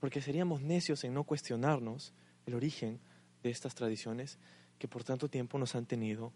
[0.00, 2.12] Porque seríamos necios en no cuestionarnos
[2.44, 3.00] el origen
[3.42, 4.38] de estas tradiciones
[4.78, 6.32] que por tanto tiempo nos han tenido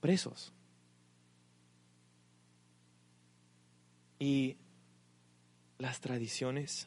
[0.00, 0.52] presos.
[4.18, 4.56] Y
[5.80, 6.86] las tradiciones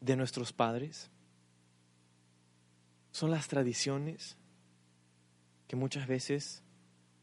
[0.00, 1.10] de nuestros padres
[3.12, 4.36] son las tradiciones
[5.68, 6.62] que muchas veces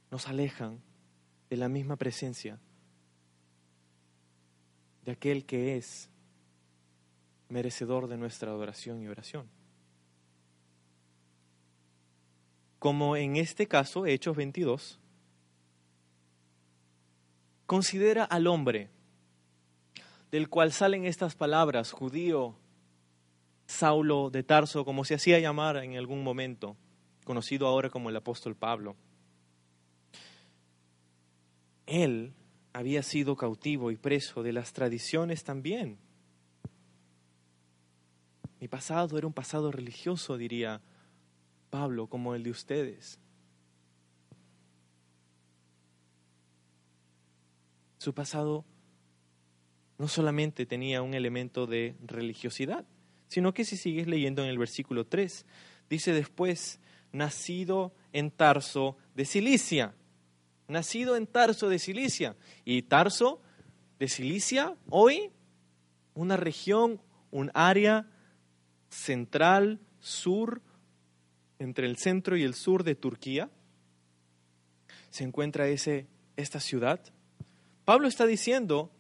[0.10, 0.82] nos alejan
[1.52, 2.60] de la misma presencia
[5.06, 6.10] de aquel que es
[7.50, 9.48] merecedor de nuestra adoración y oración.
[12.80, 15.00] Como en este caso, Hechos 22,
[17.68, 18.90] considera al hombre
[20.32, 22.56] del cual salen estas palabras, judío,
[23.68, 26.76] Saulo de Tarso, como se hacía llamar en algún momento,
[27.26, 28.96] conocido ahora como el apóstol Pablo.
[31.86, 32.34] Él
[32.74, 35.98] había sido cautivo y preso de las tradiciones también.
[38.60, 40.82] Mi pasado era un pasado religioso, diría
[41.70, 43.20] Pablo, como el de ustedes.
[47.98, 48.66] Su pasado
[49.98, 52.86] no solamente tenía un elemento de religiosidad,
[53.28, 55.46] sino que si sigues leyendo en el versículo 3,
[55.90, 56.80] dice después,
[57.12, 59.94] nacido en Tarso de Cilicia
[60.68, 62.36] nacido en Tarso de Cilicia.
[62.66, 63.42] Y Tarso
[64.00, 65.32] de Cilicia, hoy,
[66.14, 68.08] una región, un área
[68.90, 70.62] central, sur,
[71.60, 73.50] entre el centro y el sur de Turquía,
[75.10, 77.02] se encuentra ese, esta ciudad.
[77.88, 78.92] Pablo está diciendo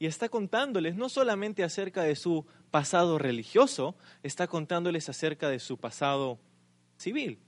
[0.00, 5.78] y está contándoles no solamente acerca de su pasado religioso, está contándoles acerca de su
[5.78, 6.40] pasado
[6.96, 7.38] civil.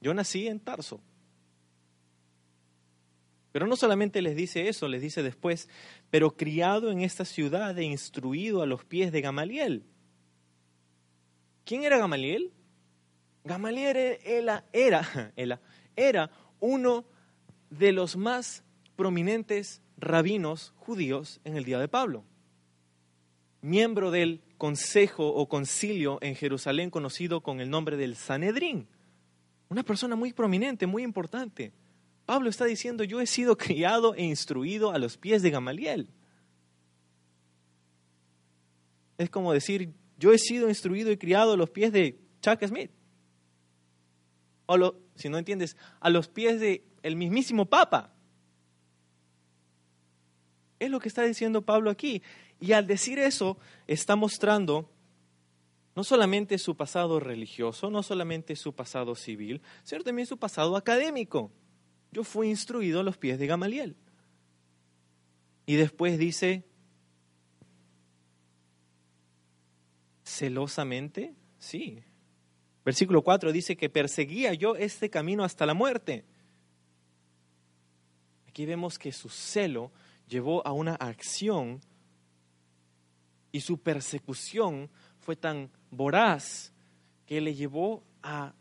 [0.00, 1.02] Yo nací en Tarso.
[3.52, 5.68] Pero no solamente les dice eso, les dice después,
[6.08, 9.84] pero criado en esta ciudad e instruido a los pies de Gamaliel.
[11.66, 12.54] ¿Quién era Gamaliel?
[13.44, 15.60] Gamaliel era, era,
[15.94, 17.04] era uno
[17.68, 18.64] de los más
[18.96, 22.24] prominentes rabinos judíos en el día de Pablo.
[23.62, 28.88] Miembro del consejo o concilio en Jerusalén conocido con el nombre del Sanedrín.
[29.68, 31.72] Una persona muy prominente, muy importante.
[32.24, 36.08] Pablo está diciendo, yo he sido criado e instruido a los pies de Gamaliel.
[39.18, 42.90] Es como decir, yo he sido instruido y criado a los pies de Chuck Smith.
[44.64, 48.14] O lo, si no entiendes, a los pies del el mismísimo Papa.
[50.80, 52.22] Es lo que está diciendo Pablo aquí.
[52.58, 54.90] Y al decir eso, está mostrando
[55.94, 61.52] no solamente su pasado religioso, no solamente su pasado civil, sino también su pasado académico
[62.12, 63.96] yo fui instruido a los pies de Gamaliel.
[65.66, 66.64] Y después dice,
[70.24, 72.02] celosamente, sí.
[72.84, 76.24] Versículo 4 dice que perseguía yo este camino hasta la muerte.
[78.48, 79.92] Aquí vemos que su celo
[80.30, 81.80] llevó a una acción
[83.52, 84.88] y su persecución
[85.18, 86.72] fue tan voraz
[87.26, 88.54] que le llevó a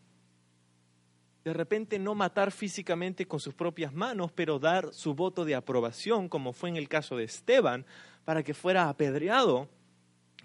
[1.43, 6.27] de repente no matar físicamente con sus propias manos, pero dar su voto de aprobación,
[6.27, 7.86] como fue en el caso de Esteban,
[8.25, 9.69] para que fuera apedreado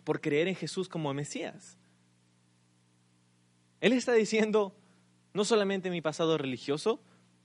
[0.04, 1.76] por creer en Jesús como Mesías.
[3.80, 4.74] Él está diciendo,
[5.34, 7.00] no solamente mi pasado religioso,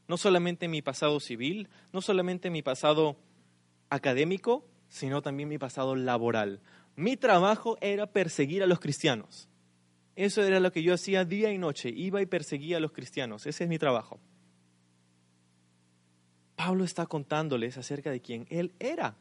[0.08, 3.18] no solamente mi pasado civil, no solamente mi pasado
[3.90, 6.62] académico, sino también mi pasado laboral.
[6.96, 9.48] Mi trabajo era perseguir a los cristianos.
[10.16, 11.90] Eso era lo que yo hacía día y noche.
[11.90, 13.46] Iba y perseguía a los cristianos.
[13.46, 14.20] Ese es mi trabajo.
[16.56, 19.16] Pablo está contándoles acerca de quién él era.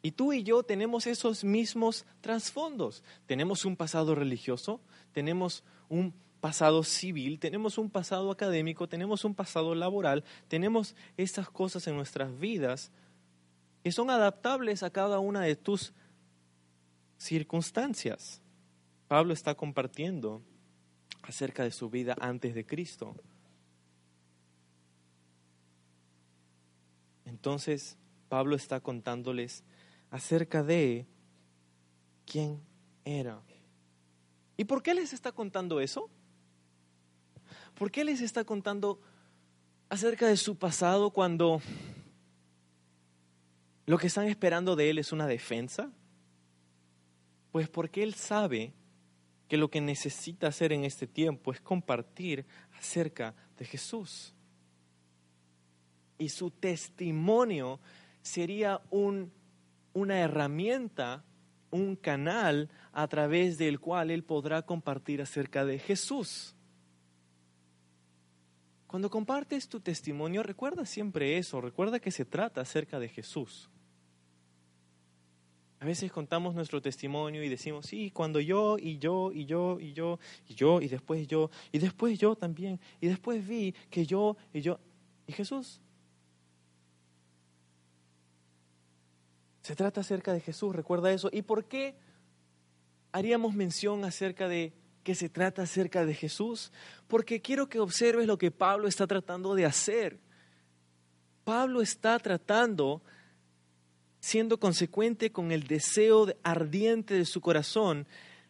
[0.00, 3.02] Y tú y yo tenemos esos mismos trasfondos.
[3.26, 4.80] Tenemos un pasado religioso,
[5.12, 11.86] tenemos un pasado civil, tenemos un pasado académico, tenemos un pasado laboral, tenemos estas cosas
[11.88, 12.92] en nuestras vidas
[13.84, 15.92] que son adaptables a cada una de tus
[17.18, 18.40] circunstancias.
[19.08, 20.42] Pablo está compartiendo
[21.20, 23.14] acerca de su vida antes de Cristo.
[27.26, 27.98] Entonces,
[28.30, 29.64] Pablo está contándoles
[30.10, 31.06] acerca de
[32.24, 32.62] quién
[33.04, 33.42] era.
[34.56, 36.08] ¿Y por qué les está contando eso?
[37.74, 38.98] ¿Por qué les está contando
[39.90, 41.60] acerca de su pasado cuando
[43.86, 45.90] lo que están esperando de él es una defensa?
[47.54, 48.72] Pues porque Él sabe
[49.46, 54.34] que lo que necesita hacer en este tiempo es compartir acerca de Jesús.
[56.18, 57.78] Y su testimonio
[58.22, 59.32] sería un,
[59.92, 61.22] una herramienta,
[61.70, 66.56] un canal a través del cual Él podrá compartir acerca de Jesús.
[68.88, 73.70] Cuando compartes tu testimonio, recuerda siempre eso, recuerda que se trata acerca de Jesús.
[75.84, 79.92] A veces contamos nuestro testimonio y decimos, sí, cuando yo y yo y yo y
[79.92, 80.18] yo
[80.48, 84.62] y yo y después yo y después yo también y después vi que yo y
[84.62, 84.80] yo
[85.26, 85.82] y Jesús.
[89.60, 91.28] Se trata acerca de Jesús, recuerda eso.
[91.30, 91.94] ¿Y por qué
[93.12, 96.72] haríamos mención acerca de que se trata acerca de Jesús?
[97.08, 100.18] Porque quiero que observes lo que Pablo está tratando de hacer.
[101.44, 103.02] Pablo está tratando
[104.24, 108.06] siendo consecuente con el deseo ardiente de su corazón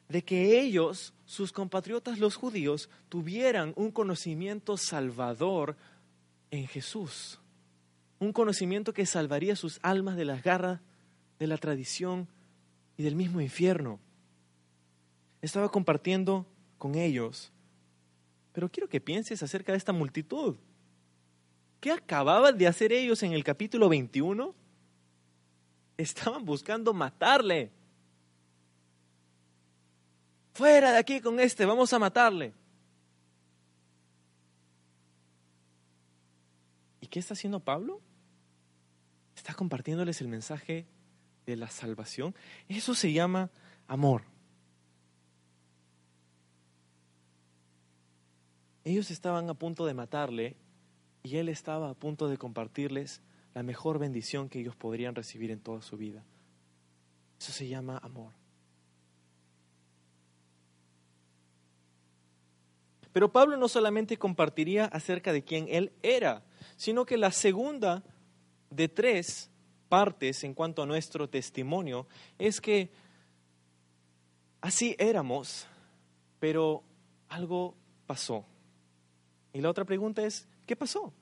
[0.08, 5.76] de que ellos, sus compatriotas los judíos, tuvieran un conocimiento salvador
[6.52, 7.40] en Jesús.
[8.20, 10.80] Un conocimiento que salvaría sus almas de las garras
[11.40, 12.28] de la tradición
[12.96, 13.98] y del mismo infierno.
[15.42, 16.46] Estaba compartiendo
[16.78, 17.52] con ellos,
[18.52, 20.54] pero quiero que pienses acerca de esta multitud.
[21.80, 24.54] ¿Qué acababan de hacer ellos en el capítulo 21?
[25.96, 27.70] Estaban buscando matarle.
[30.52, 32.52] Fuera de aquí con este, vamos a matarle.
[37.00, 38.00] ¿Y qué está haciendo Pablo?
[39.36, 40.86] Está compartiéndoles el mensaje
[41.44, 42.34] de la salvación.
[42.68, 43.50] Eso se llama
[43.88, 44.22] amor.
[48.84, 50.56] Ellos estaban a punto de matarle
[51.22, 53.22] y él estaba a punto de compartirles
[53.54, 56.24] la mejor bendición que ellos podrían recibir en toda su vida.
[57.38, 58.32] Eso se llama amor.
[63.12, 66.42] Pero Pablo no solamente compartiría acerca de quién él era,
[66.76, 68.02] sino que la segunda
[68.70, 69.50] de tres
[69.88, 72.90] partes en cuanto a nuestro testimonio es que
[74.60, 75.68] así éramos,
[76.40, 76.82] pero
[77.28, 77.76] algo
[78.08, 78.44] pasó.
[79.52, 81.12] Y la otra pregunta es, ¿qué pasó?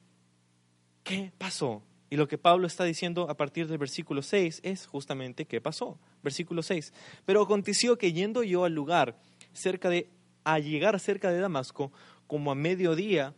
[1.05, 1.83] ¿Qué pasó?
[2.12, 5.98] Y lo que Pablo está diciendo a partir del versículo 6 es justamente qué pasó.
[6.22, 6.92] Versículo 6.
[7.25, 9.16] Pero aconteció que yendo yo al lugar
[9.55, 10.11] cerca de
[10.44, 11.90] a llegar cerca de Damasco,
[12.27, 13.35] como a mediodía,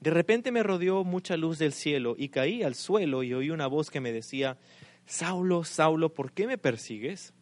[0.00, 3.66] de repente me rodeó mucha luz del cielo y caí al suelo y oí una
[3.66, 4.56] voz que me decía,
[5.04, 7.34] Saulo, Saulo, ¿por qué me persigues?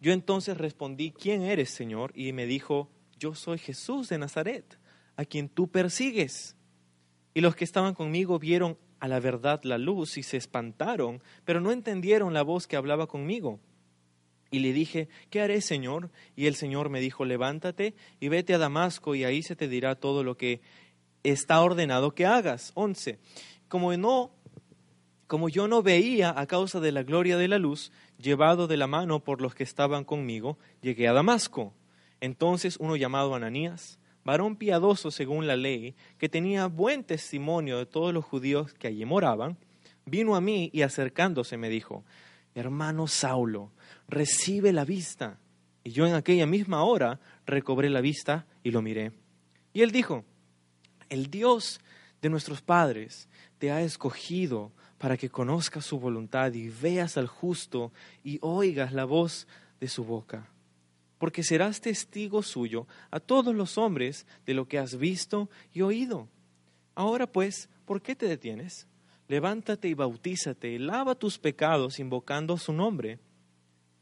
[0.00, 2.10] Yo entonces respondí, ¿quién eres, Señor?
[2.14, 4.78] Y me dijo, yo soy Jesús de Nazaret,
[5.16, 6.56] a quien tú persigues.
[7.34, 11.60] Y los que estaban conmigo vieron a la verdad la luz y se espantaron, pero
[11.60, 13.60] no entendieron la voz que hablaba conmigo.
[14.50, 16.10] Y le dije, ¿qué haré, Señor?
[16.36, 19.94] Y el Señor me dijo, levántate y vete a Damasco y ahí se te dirá
[19.94, 20.62] todo lo que
[21.22, 22.72] está ordenado que hagas.
[22.76, 23.18] 11.
[23.68, 24.32] Como no
[25.26, 28.86] como yo no veía a causa de la gloria de la luz, llevado de la
[28.86, 31.74] mano por los que estaban conmigo, llegué a Damasco.
[32.20, 38.12] Entonces uno llamado Ananías, varón piadoso según la ley, que tenía buen testimonio de todos
[38.12, 39.58] los judíos que allí moraban,
[40.06, 42.04] vino a mí y acercándose me dijo,
[42.54, 43.70] hermano Saulo,
[44.08, 45.38] recibe la vista.
[45.82, 49.12] Y yo en aquella misma hora recobré la vista y lo miré.
[49.72, 50.24] Y él dijo,
[51.10, 51.80] el Dios
[52.22, 57.92] de nuestros padres te ha escogido para que conozcas su voluntad y veas al justo
[58.22, 59.46] y oigas la voz
[59.80, 60.48] de su boca
[61.18, 66.28] porque serás testigo suyo a todos los hombres de lo que has visto y oído.
[66.94, 68.86] Ahora pues, ¿por qué te detienes?
[69.28, 73.18] Levántate y bautízate, y lava tus pecados invocando su nombre.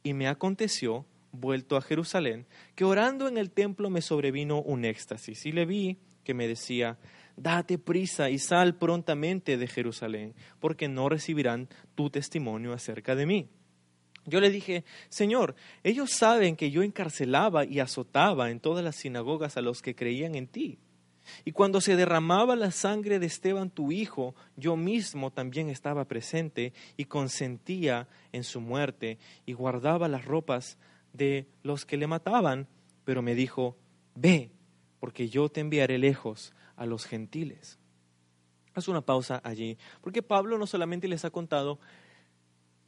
[0.03, 5.46] Y me aconteció, vuelto a Jerusalén, que orando en el templo me sobrevino un éxtasis,
[5.46, 6.98] y le vi que me decía,
[7.37, 13.48] date prisa y sal prontamente de Jerusalén, porque no recibirán tu testimonio acerca de mí.
[14.25, 19.56] Yo le dije, Señor, ellos saben que yo encarcelaba y azotaba en todas las sinagogas
[19.56, 20.79] a los que creían en ti.
[21.44, 26.73] Y cuando se derramaba la sangre de Esteban, tu hijo, yo mismo también estaba presente
[26.96, 30.79] y consentía en su muerte y guardaba las ropas
[31.12, 32.68] de los que le mataban.
[33.04, 33.77] Pero me dijo,
[34.14, 34.50] ve,
[35.00, 37.79] porque yo te enviaré lejos a los gentiles.
[38.75, 41.79] Haz una pausa allí, porque Pablo no solamente les ha contado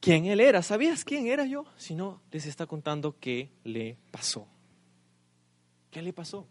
[0.04, 0.60] quién él era.
[0.60, 1.64] ¿Sabías quién era yo?
[1.78, 4.46] Si no, les está contando qué le pasó.
[5.90, 6.46] ¿Qué le pasó?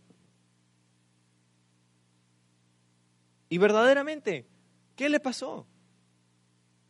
[3.50, 4.48] Y verdaderamente,
[4.96, 5.68] ¿qué le pasó?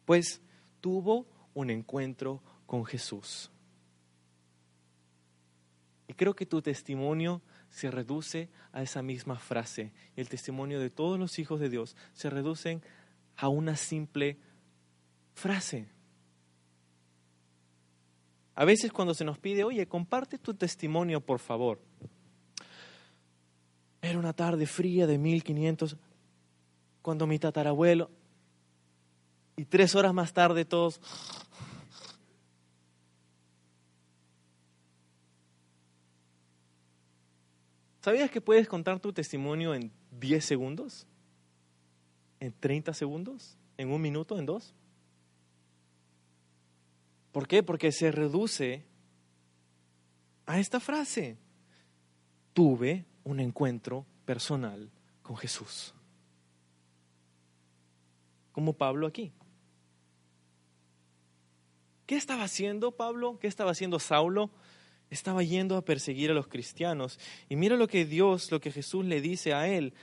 [0.05, 0.41] Pues
[0.80, 3.51] tuvo un encuentro con Jesús.
[6.07, 9.91] Y creo que tu testimonio se reduce a esa misma frase.
[10.16, 12.82] El testimonio de todos los hijos de Dios se reducen
[13.36, 14.38] a una simple
[15.34, 15.89] frase.
[18.56, 21.80] A veces cuando se nos pide, oye, comparte tu testimonio, por favor.
[24.01, 25.97] Era una tarde fría de 1500,
[27.01, 28.12] cuando mi tatarabuelo,
[29.56, 30.99] y tres horas más tarde todos...
[38.01, 41.08] ¿Sabías que puedes contar tu testimonio en 10 segundos?
[42.41, 43.58] ¿En 30 segundos?
[43.78, 44.38] ¿En un minuto?
[44.38, 44.74] ¿En dos?
[47.34, 47.63] ¿Por qué?
[47.63, 48.86] Porque se reduce
[50.45, 51.36] a esta frase.
[52.53, 54.89] Tuve un encuentro personal
[55.23, 55.95] con Jesús.
[58.51, 59.34] Como Pablo aquí.
[62.05, 63.39] ¿Qué estaba haciendo Pablo?
[63.39, 64.51] ¿Qué estaba haciendo Saulo?
[65.09, 67.19] Estaba yendo a perseguir a los cristianos.
[67.49, 69.95] Y mira lo que Dios, lo que Jesús le dice a él.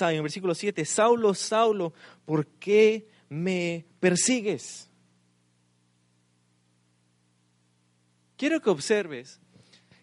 [0.00, 1.92] En versículo 7, Saulo, Saulo,
[2.24, 4.87] ¿por qué me persigues?
[8.38, 9.40] Quiero que observes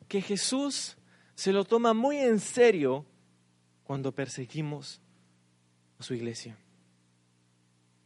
[0.07, 0.97] que Jesús
[1.33, 3.05] se lo toma muy en serio
[3.83, 5.01] cuando perseguimos
[5.97, 6.57] a su iglesia.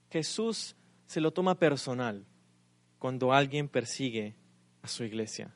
[0.09, 0.75] Jesús
[1.05, 2.25] se lo toma personal
[2.97, 4.35] cuando alguien persigue
[4.81, 5.53] a su iglesia.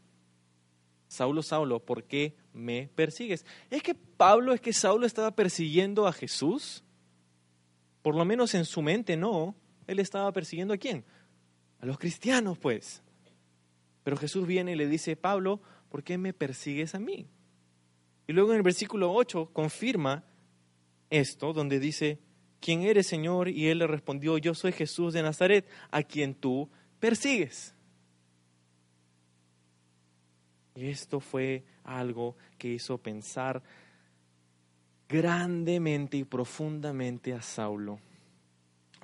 [1.07, 3.45] Saulo, Saulo, ¿por qué me persigues?
[3.69, 6.83] ¿Es que Pablo, es que Saulo estaba persiguiendo a Jesús?
[8.01, 9.55] Por lo menos en su mente no.
[9.85, 11.05] Él estaba persiguiendo a quién?
[11.79, 13.03] A los cristianos, pues.
[14.03, 17.27] Pero Jesús viene y le dice, Pablo, ¿por qué me persigues a mí?
[18.27, 20.23] Y luego en el versículo 8 confirma
[21.09, 22.19] esto, donde dice,
[22.59, 23.49] ¿quién eres, Señor?
[23.49, 27.75] Y él le respondió, yo soy Jesús de Nazaret, a quien tú persigues.
[30.75, 33.61] Y esto fue algo que hizo pensar
[35.07, 37.99] grandemente y profundamente a Saulo.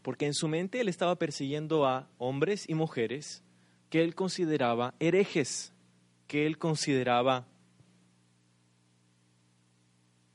[0.01, 3.43] Porque en su mente él estaba persiguiendo a hombres y mujeres
[3.89, 5.73] que él consideraba herejes,
[6.27, 7.47] que él consideraba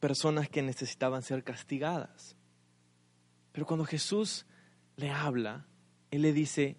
[0.01, 2.37] personas que necesitaban ser castigadas.
[3.53, 4.45] Pero cuando Jesús
[4.97, 5.67] le habla,
[6.11, 6.77] él le dice,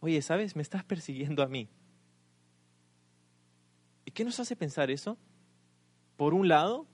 [0.00, 0.56] oye, ¿sabes?
[0.56, 1.68] Me estás persiguiendo a mí.
[4.04, 5.16] ¿Y qué nos hace pensar eso?
[6.16, 6.86] Por un lado,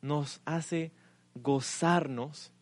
[0.00, 0.92] nos hace
[1.34, 2.52] gozarnos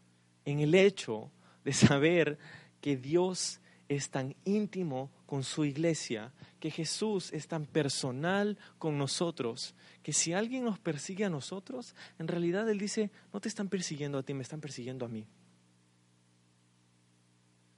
[0.44, 1.30] en el hecho
[1.64, 2.38] de saber
[2.80, 9.76] que Dios es tan íntimo con su iglesia, que Jesús es tan personal con nosotros,
[10.02, 14.18] que si alguien nos persigue a nosotros, en realidad Él dice, no te están persiguiendo
[14.18, 15.28] a ti, me están persiguiendo a mí.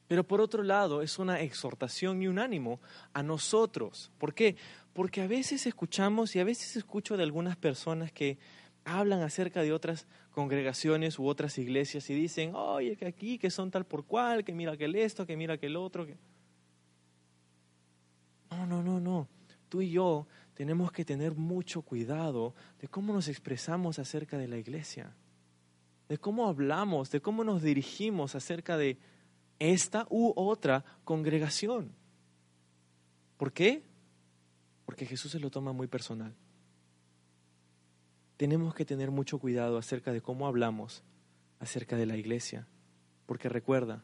[0.08, 2.80] Pero por otro lado, es una exhortación y un ánimo
[3.12, 4.10] a nosotros.
[4.16, 4.56] ¿Por qué?
[4.94, 8.38] Porque a veces escuchamos y a veces escucho de algunas personas que
[8.86, 13.70] hablan acerca de otras congregaciones u otras iglesias y dicen, oye, que aquí, que son
[13.70, 16.06] tal por cual, que mira aquel esto, que mira aquel otro.
[16.06, 16.16] Que...
[18.56, 19.28] No, no, no, no.
[19.68, 24.58] Tú y yo tenemos que tener mucho cuidado de cómo nos expresamos acerca de la
[24.58, 25.14] iglesia,
[26.08, 28.98] de cómo hablamos, de cómo nos dirigimos acerca de
[29.58, 31.94] esta u otra congregación.
[33.36, 33.82] ¿Por qué?
[34.84, 36.34] Porque Jesús se lo toma muy personal
[38.42, 41.04] tenemos que tener mucho cuidado acerca de cómo hablamos
[41.60, 42.66] acerca de la iglesia,
[43.24, 44.02] porque recuerda,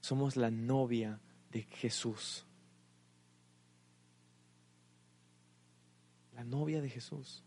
[0.00, 2.46] somos la novia de Jesús.
[6.44, 7.42] Novia de Jesús.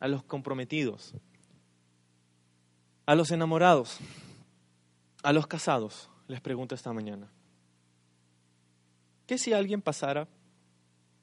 [0.00, 1.14] A los comprometidos,
[3.06, 3.98] a los enamorados,
[5.22, 7.30] a los casados, les pregunto esta mañana.
[9.26, 10.28] ¿Qué si alguien pasara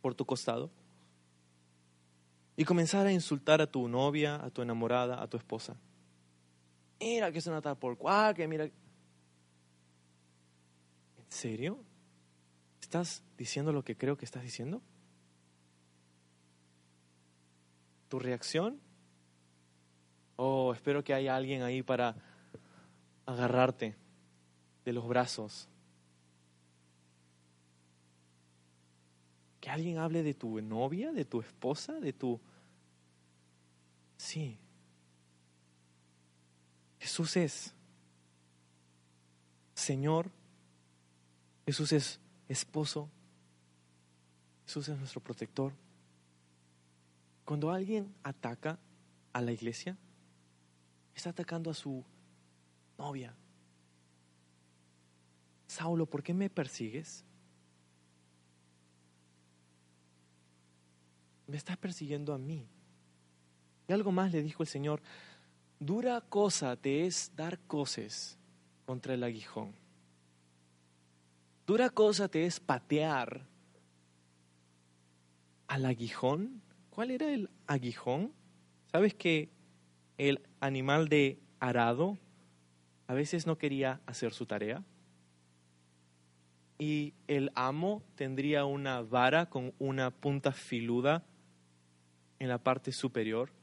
[0.02, 0.72] por tu costado
[2.56, 5.76] y comenzar a insultar a tu novia, a tu enamorada, a tu esposa.
[7.00, 8.66] Mira que es una tal por cual, que mira.
[8.66, 8.72] ¿En
[11.30, 11.80] serio?
[12.92, 14.82] ¿Estás diciendo lo que creo que estás diciendo?
[18.10, 18.82] ¿Tu reacción?
[20.36, 22.18] Oh, espero que haya alguien ahí para
[23.26, 23.96] agarrarte
[24.84, 25.70] de los brazos
[29.62, 32.42] que alguien hable de tu novia, de tu esposa, de tu
[34.18, 34.60] Sí.
[37.00, 37.74] Jesús es
[39.76, 40.30] Señor.
[41.66, 42.20] Jesús es
[42.52, 43.10] esposo.
[44.66, 45.74] Jesús es nuestro protector.
[47.46, 48.80] Cuando alguien ataca
[49.34, 49.98] a la iglesia,
[51.16, 52.04] está atacando a su
[52.98, 53.34] novia.
[55.68, 57.26] Saulo, ¿por qué me persigues?
[61.52, 62.66] me estás persiguiendo a mí.
[63.88, 65.02] Y algo más le dijo el Señor,
[65.80, 68.38] dura cosa te es dar coces
[68.86, 69.81] contra el aguijón.
[71.66, 73.48] Dura cosa te es patear
[75.68, 76.62] al aguijón.
[76.90, 78.34] ¿Cuál era el aguijón?
[78.92, 79.50] ¿Sabes que
[80.18, 82.18] el animal de arado
[83.08, 84.84] a veces no quería hacer su tarea?
[86.78, 91.24] Y el amo tendría una vara con una punta filuda
[92.40, 93.54] en la parte superior.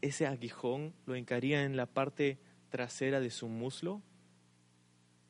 [0.00, 2.38] Ese aguijón lo encaría en la parte
[2.70, 4.00] trasera de su muslo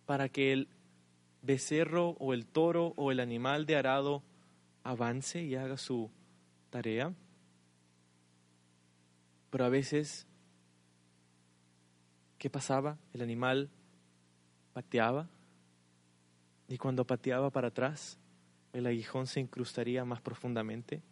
[0.05, 0.68] para que el
[1.43, 4.22] becerro o el toro o el animal de arado
[4.84, 6.11] avance y haga su
[6.70, 7.12] tarea.
[9.51, 10.26] Pero a veces,
[12.38, 12.97] ¿qué pasaba?
[13.12, 13.68] El animal
[14.72, 15.28] pateaba
[16.68, 18.18] y cuando pateaba para atrás,
[18.72, 21.03] el aguijón se incrustaría más profundamente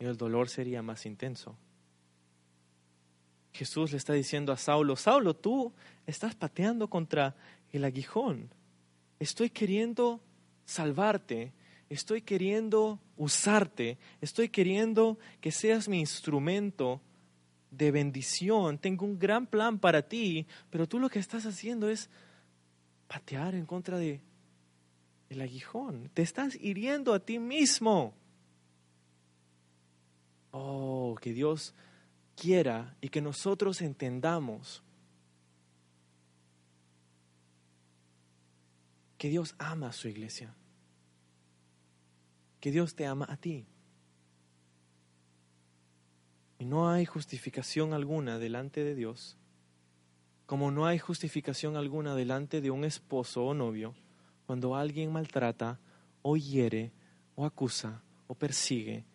[0.00, 1.56] y el dolor sería más intenso.
[3.52, 5.72] Jesús le está diciendo a Saulo, Saulo, tú
[6.06, 7.36] estás pateando contra
[7.70, 8.50] el aguijón.
[9.18, 10.20] Estoy queriendo
[10.64, 11.52] salvarte,
[11.88, 17.00] estoy queriendo usarte, estoy queriendo que seas mi instrumento
[17.70, 18.78] de bendición.
[18.78, 22.10] Tengo un gran plan para ti, pero tú lo que estás haciendo es
[23.08, 24.20] patear en contra de
[25.28, 26.10] el aguijón.
[26.14, 28.14] Te estás hiriendo a ti mismo.
[30.52, 31.74] Oh, que Dios
[32.36, 34.83] quiera y que nosotros entendamos
[39.24, 40.54] que Dios ama a su iglesia,
[42.60, 43.66] que Dios te ama a ti.
[46.58, 49.38] Y no hay justificación alguna delante de Dios,
[50.44, 53.94] como no hay justificación alguna delante de un esposo o novio
[54.44, 55.80] cuando alguien maltrata
[56.20, 56.92] o hiere
[57.34, 59.06] o acusa o persigue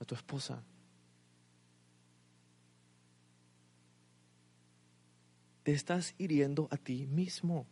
[0.00, 0.62] a tu esposa.
[5.62, 7.66] Te estás hiriendo a ti mismo.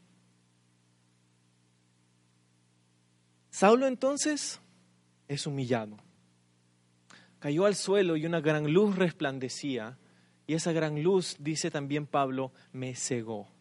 [3.62, 4.60] Saulo entonces
[5.28, 5.96] es humillado.
[7.38, 10.00] Cayó al suelo y una gran luz resplandecía.
[10.48, 13.52] Y esa gran luz, dice también Pablo, me cegó.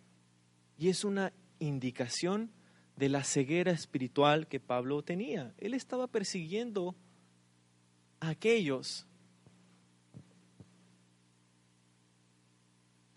[0.80, 2.50] Y es una indicación
[2.96, 5.54] de la ceguera espiritual que Pablo tenía.
[5.60, 6.96] Él estaba persiguiendo
[8.22, 9.06] a aquellos,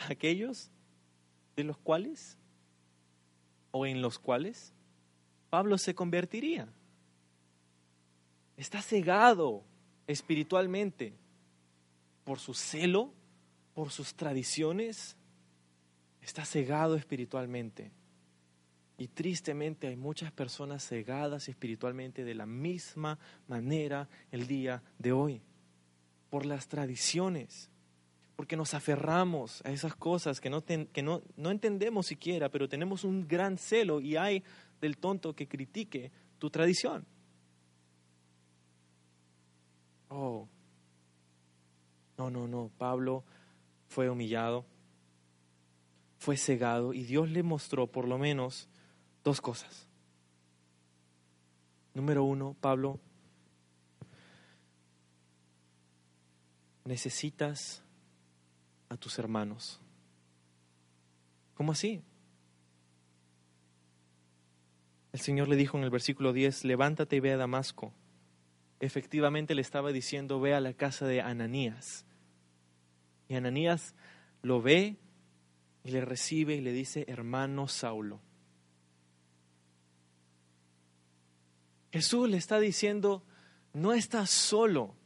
[0.07, 0.71] aquellos
[1.57, 2.37] de los cuales
[3.71, 4.75] o en los cuales
[5.55, 6.67] Pablo se convertiría.
[8.57, 9.63] Está cegado
[10.09, 11.13] espiritualmente
[12.25, 13.13] por su celo,
[13.73, 15.17] por sus tradiciones.
[16.21, 17.93] Está cegado espiritualmente.
[18.99, 25.41] Y tristemente hay muchas personas cegadas espiritualmente de la misma manera el día de hoy,
[26.31, 27.71] por las tradiciones,
[28.35, 33.05] porque nos aferramos a esas cosas que, no, que no, no entendemos siquiera, pero tenemos
[33.05, 34.43] un gran celo y hay
[34.81, 37.07] del tonto que critique tu tradición.
[40.09, 40.49] Oh,
[42.19, 43.25] no, no, no, Pablo
[43.89, 44.65] fue humillado,
[46.19, 48.69] fue cegado y Dios le mostró por lo menos
[49.25, 49.89] Dos cosas.
[51.95, 53.01] Número uno, Pablo,
[56.85, 57.83] necesitas
[58.91, 59.81] a tus hermanos.
[61.55, 62.03] ¿Cómo así?
[65.15, 67.93] El Señor le dijo en el versículo 10, levántate y ve a Damasco.
[68.81, 72.05] Efectivamente le estaba diciendo, ve a la casa de Ananías.
[73.29, 73.95] Y Ananías
[74.43, 74.97] lo ve
[75.85, 78.21] y le recibe y le dice, hermano Saulo.
[81.93, 83.23] Jesús le está diciendo,
[83.73, 84.97] no estás solo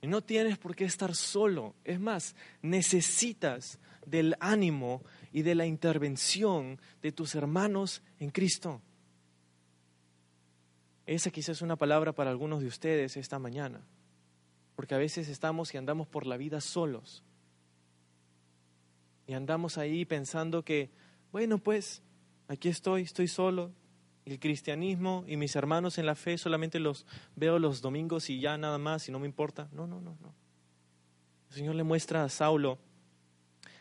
[0.00, 1.74] y no tienes por qué estar solo.
[1.84, 5.02] Es más, necesitas del ánimo
[5.32, 8.80] y de la intervención de tus hermanos en Cristo.
[11.10, 13.80] Esa quizás es una palabra para algunos de ustedes esta mañana,
[14.76, 17.24] porque a veces estamos y andamos por la vida solos.
[19.26, 20.92] Y andamos ahí pensando que,
[21.32, 22.00] bueno, pues
[22.46, 23.72] aquí estoy, estoy solo,
[24.24, 27.04] el cristianismo y mis hermanos en la fe solamente los
[27.34, 29.68] veo los domingos y ya nada más y no me importa.
[29.72, 30.32] No, no, no, no.
[31.48, 32.78] El Señor le muestra a Saulo,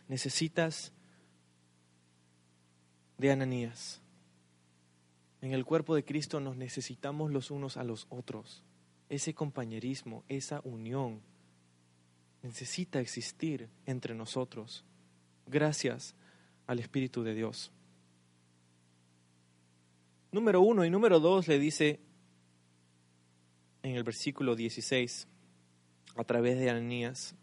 [0.07, 0.93] necesitas
[3.19, 4.01] de Ananías.
[5.41, 8.63] En el cuerpo de Cristo nos necesitamos los unos a los otros.
[9.09, 11.21] Ese compañerismo, esa unión
[12.43, 14.83] necesita existir entre nosotros
[15.47, 16.15] gracias
[16.67, 17.71] al Espíritu de Dios.
[20.31, 21.99] Número uno y número dos le dice
[23.81, 25.27] en el versículo 16,
[26.15, 27.33] a través de Ananías,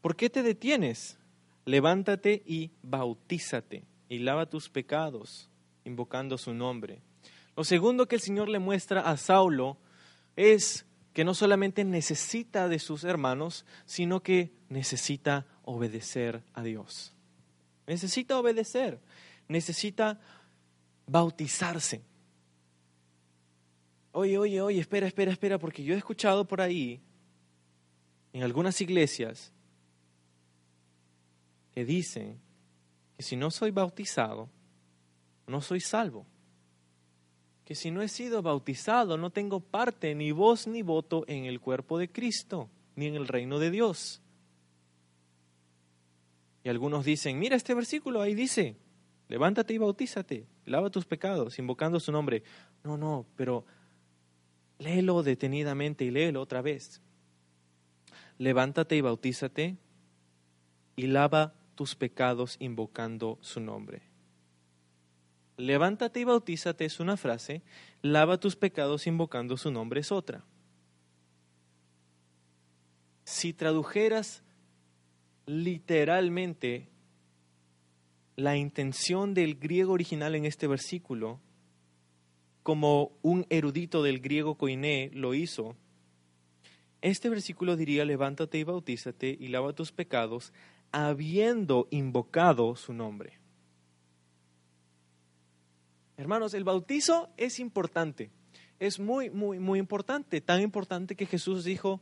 [0.00, 1.18] ¿por qué te detienes?
[1.66, 5.50] Levántate y bautízate y lava tus pecados,
[5.84, 7.00] invocando su nombre.
[7.56, 9.76] Lo segundo que el Señor le muestra a Saulo
[10.36, 17.14] es que no solamente necesita de sus hermanos, sino que necesita obedecer a Dios.
[17.86, 18.98] Necesita obedecer,
[19.46, 20.20] necesita
[21.06, 22.02] bautizarse.
[24.12, 27.00] Oye, oye, oye, espera, espera, espera, porque yo he escuchado por ahí,
[28.32, 29.52] en algunas iglesias,
[31.72, 32.40] que dicen
[33.16, 34.48] que si no soy bautizado,
[35.46, 36.26] no soy salvo.
[37.64, 41.60] Que si no he sido bautizado, no tengo parte, ni voz, ni voto en el
[41.60, 44.20] cuerpo de Cristo, ni en el reino de Dios.
[46.62, 48.76] Y algunos dicen, mira este versículo, ahí dice,
[49.28, 52.42] levántate y bautízate, lava tus pecados, invocando su nombre.
[52.82, 53.64] No, no, pero
[54.78, 57.00] léelo detenidamente y léelo otra vez.
[58.38, 59.76] Levántate y bautízate
[60.96, 64.13] y lava tus pecados invocando su nombre.
[65.56, 67.62] Levántate y bautízate es una frase,
[68.02, 70.44] lava tus pecados invocando su nombre es otra.
[73.24, 74.42] Si tradujeras
[75.46, 76.88] literalmente
[78.36, 81.40] la intención del griego original en este versículo,
[82.64, 85.76] como un erudito del griego koiné lo hizo,
[87.00, 90.52] este versículo diría, levántate y bautízate y lava tus pecados,
[90.90, 93.43] habiendo invocado su nombre.
[96.16, 98.30] Hermanos, el bautizo es importante,
[98.78, 102.00] es muy, muy, muy importante, tan importante que Jesús dijo,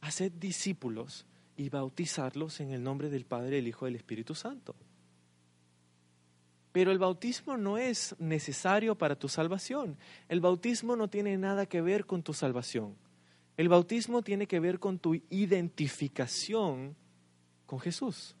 [0.00, 4.74] haced discípulos y bautizarlos en el nombre del Padre, el Hijo y del Espíritu Santo.
[6.72, 9.96] Pero el bautismo no es necesario para tu salvación.
[10.28, 12.96] El bautismo no tiene nada que ver con tu salvación.
[13.56, 16.96] El bautismo tiene que ver con tu identificación
[17.66, 18.34] con Jesús.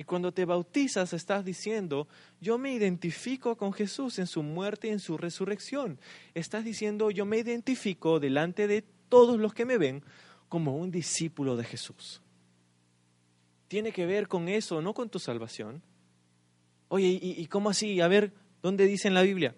[0.00, 2.06] Y cuando te bautizas estás diciendo,
[2.40, 5.98] yo me identifico con Jesús en su muerte y en su resurrección.
[6.34, 10.04] Estás diciendo, yo me identifico delante de todos los que me ven
[10.48, 12.22] como un discípulo de Jesús.
[13.66, 15.82] Tiene que ver con eso, no con tu salvación.
[16.86, 18.00] Oye, ¿y, cómo así?
[18.00, 18.32] A ver,
[18.62, 19.56] ¿dónde dice en la Biblia?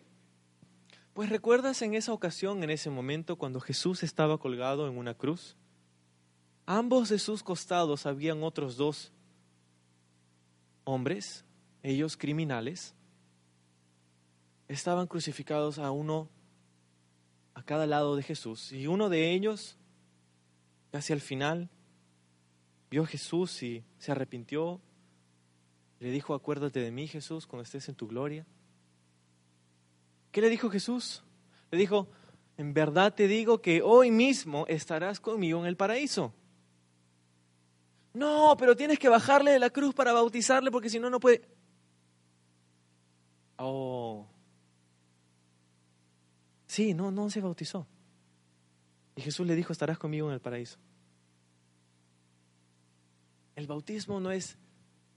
[1.12, 5.58] Pues recuerdas en esa ocasión, en ese momento, cuando Jesús estaba colgado en una cruz.
[6.64, 9.12] Ambos de sus costados habían otros dos
[10.84, 11.44] hombres,
[11.82, 12.94] ellos criminales.
[14.68, 16.28] Estaban crucificados a uno
[17.54, 18.72] a cada lado de Jesús.
[18.72, 19.76] Y uno de ellos
[20.90, 21.68] Casi al final
[22.90, 24.80] vio a Jesús y se arrepintió.
[26.00, 28.44] Le dijo, acuérdate de mí, Jesús, cuando estés en tu gloria.
[30.32, 31.22] ¿Qué le dijo Jesús?
[31.70, 32.08] Le dijo,
[32.56, 36.32] en verdad te digo que hoy mismo estarás conmigo en el paraíso.
[38.12, 41.42] No, pero tienes que bajarle de la cruz para bautizarle porque si no, no puede.
[43.56, 44.26] Oh.
[46.66, 47.86] Sí, no, no se bautizó.
[49.16, 50.78] Y Jesús le dijo, estarás conmigo en el paraíso.
[53.54, 54.56] El bautismo no es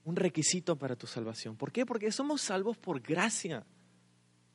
[0.04, 1.56] un requisito para tu salvación.
[1.56, 1.86] ¿Por qué?
[1.86, 3.64] Porque somos salvos por gracia.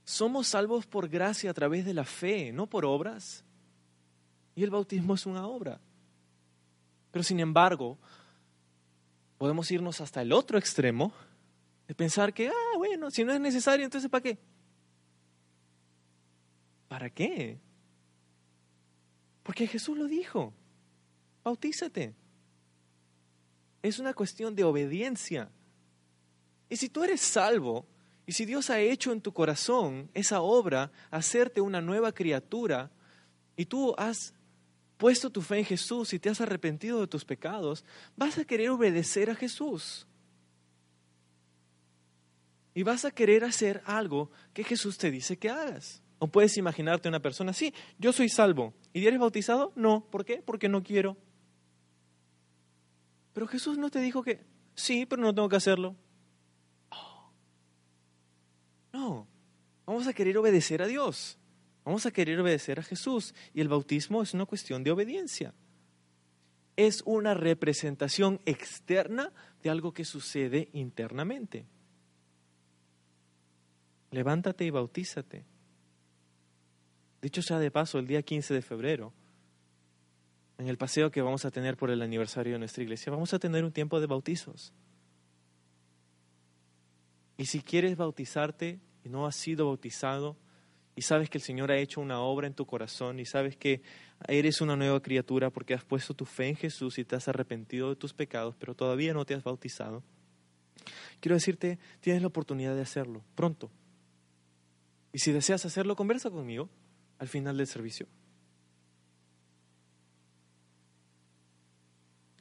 [0.03, 3.43] Somos salvos por gracia a través de la fe, no por obras.
[4.55, 5.79] Y el bautismo es una obra.
[7.11, 7.97] Pero sin embargo,
[9.39, 11.13] podemos irnos hasta el otro extremo
[11.87, 14.37] de pensar que, ah, bueno, si no es necesario, entonces ¿para qué?
[16.89, 17.57] ¿Para qué?
[19.41, 20.53] Porque Jesús lo dijo.
[21.43, 22.13] Bautízate.
[23.81, 25.49] Es una cuestión de obediencia.
[26.69, 27.87] Y si tú eres salvo,
[28.25, 32.91] y si Dios ha hecho en tu corazón esa obra, hacerte una nueva criatura,
[33.55, 34.33] y tú has
[34.99, 37.85] puesto tu fe en Jesús y te has arrepentido de tus pecados,
[38.17, 40.05] vas a querer obedecer a Jesús.
[42.73, 46.03] Y vas a querer hacer algo que Jesús te dice que hagas.
[46.19, 48.73] O puedes imaginarte una persona, sí, yo soy salvo.
[48.91, 49.71] ¿Y eres bautizado?
[49.77, 50.05] No.
[50.11, 50.43] ¿Por qué?
[50.45, 51.15] Porque no quiero.
[53.31, 54.45] Pero Jesús no te dijo que,
[54.75, 55.95] sí, pero no tengo que hacerlo.
[58.91, 59.27] No,
[59.85, 61.38] vamos a querer obedecer a Dios.
[61.89, 63.33] Vamos a querer obedecer a Jesús.
[63.51, 65.55] Y el bautismo es una cuestión de obediencia.
[66.75, 69.33] Es una representación externa
[69.63, 71.65] de algo que sucede internamente.
[74.11, 75.45] Levántate y bautízate.
[77.23, 79.11] Dicho sea de paso, el día 15 de febrero,
[80.59, 83.39] en el paseo que vamos a tener por el aniversario de nuestra iglesia, vamos a
[83.39, 84.75] tener un tiempo de bautizos.
[87.35, 90.37] Y si quieres bautizarte y no has sido bautizado,
[90.99, 93.81] y sabes que el Señor ha hecho una obra en tu corazón y sabes que
[94.27, 97.87] eres una nueva criatura porque has puesto tu fe en Jesús y te has arrepentido
[97.87, 100.03] de tus pecados, pero todavía no te has bautizado,
[101.21, 103.71] quiero decirte, tienes la oportunidad de hacerlo pronto.
[105.13, 106.69] Y si deseas hacerlo, conversa conmigo
[107.17, 108.05] al final del servicio.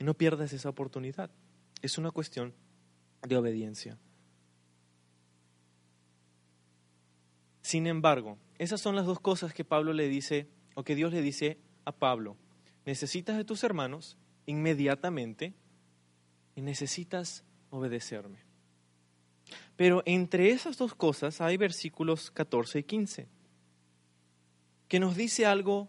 [0.01, 1.31] Y no pierdas esa oportunidad.
[1.81, 2.53] Es una cuestión
[3.23, 3.97] de obediencia.
[7.63, 11.23] Sin embargo, esas son las dos cosas que Pablo le dice, o que Dios le
[11.23, 12.37] dice a Pablo.
[12.85, 15.55] Necesitas de tus hermanos inmediatamente
[16.55, 18.41] y necesitas obedecerme.
[19.77, 23.29] Pero entre esas dos cosas hay versículos 14 y 15
[24.89, 25.89] que nos dice algo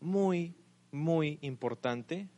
[0.00, 0.56] muy,
[0.90, 2.28] muy importante.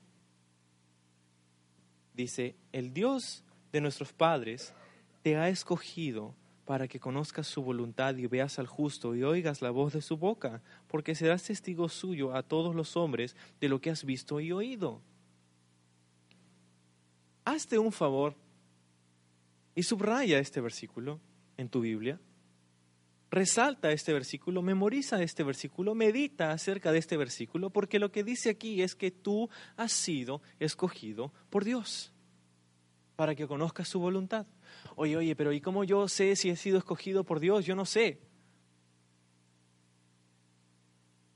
[2.14, 4.74] Dice, el Dios de nuestros padres
[5.22, 6.35] te ha escogido
[6.71, 10.16] para que conozcas su voluntad y veas al justo y oigas la voz de su
[10.16, 14.53] boca, porque serás testigo suyo a todos los hombres de lo que has visto y
[14.53, 15.03] oído.
[17.45, 18.37] Hazte un favor
[19.75, 21.18] y subraya este versículo
[21.57, 22.21] en tu Biblia.
[23.33, 28.49] Resalta este versículo, memoriza este versículo, medita acerca de este versículo, porque lo que dice
[28.49, 32.12] aquí es que tú has sido escogido por Dios
[33.16, 34.47] para que conozcas su voluntad.
[34.97, 37.64] Oye, oye, pero ¿y cómo yo sé si he sido escogido por Dios?
[37.64, 38.21] Yo no sé.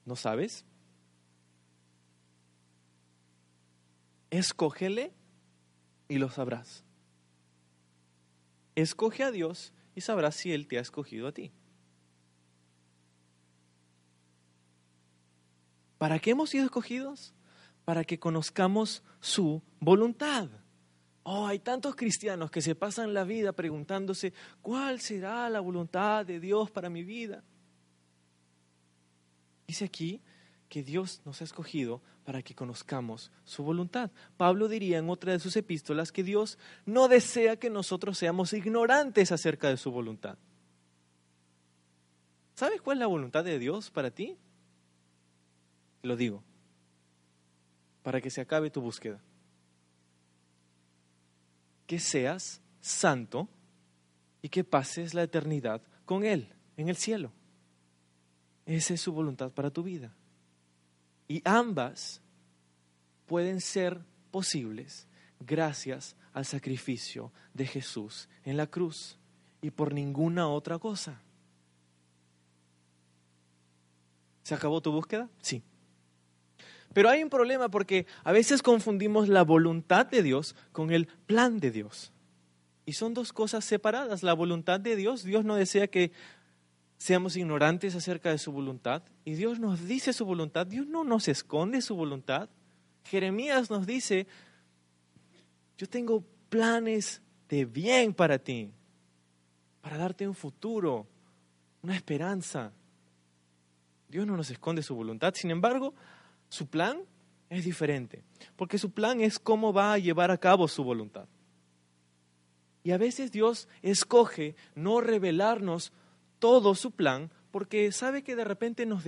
[0.04, 0.64] ¿No sabes?
[4.30, 5.12] Escógele
[6.08, 6.84] y lo sabrás.
[8.74, 11.52] Escoge a Dios y sabrás si Él te ha escogido a ti.
[15.98, 17.32] ¿Para qué hemos sido escogidos?
[17.84, 20.48] Para que conozcamos su voluntad.
[21.24, 26.38] Oh, hay tantos cristianos que se pasan la vida preguntándose, ¿cuál será la voluntad de
[26.38, 27.42] Dios para mi vida?
[29.66, 30.20] Dice aquí
[30.68, 34.10] que Dios nos ha escogido para que conozcamos su voluntad.
[34.36, 39.32] Pablo diría en otra de sus epístolas que Dios no desea que nosotros seamos ignorantes
[39.32, 40.36] acerca de su voluntad.
[42.54, 44.36] ¿Sabes cuál es la voluntad de Dios para ti?
[46.02, 46.42] Lo digo,
[48.02, 49.22] para que se acabe tu búsqueda.
[51.86, 53.48] Que seas santo
[54.42, 57.32] y que pases la eternidad con Él en el cielo.
[58.66, 60.14] Esa es su voluntad para tu vida.
[61.28, 62.20] Y ambas
[63.26, 65.06] pueden ser posibles
[65.40, 69.18] gracias al sacrificio de Jesús en la cruz
[69.62, 71.20] y por ninguna otra cosa.
[74.42, 75.30] ¿Se acabó tu búsqueda?
[75.40, 75.62] Sí.
[76.94, 81.58] Pero hay un problema porque a veces confundimos la voluntad de Dios con el plan
[81.60, 82.12] de Dios.
[82.86, 84.22] Y son dos cosas separadas.
[84.22, 86.12] La voluntad de Dios, Dios no desea que
[86.96, 89.02] seamos ignorantes acerca de su voluntad.
[89.24, 92.48] Y Dios nos dice su voluntad, Dios no nos esconde su voluntad.
[93.04, 94.28] Jeremías nos dice,
[95.76, 98.70] yo tengo planes de bien para ti,
[99.80, 101.08] para darte un futuro,
[101.82, 102.72] una esperanza.
[104.08, 105.92] Dios no nos esconde su voluntad, sin embargo,
[106.54, 107.02] su plan
[107.50, 108.22] es diferente,
[108.54, 111.26] porque su plan es cómo va a llevar a cabo su voluntad.
[112.84, 115.92] Y a veces Dios escoge no revelarnos
[116.38, 119.02] todo su plan porque sabe que de repente nos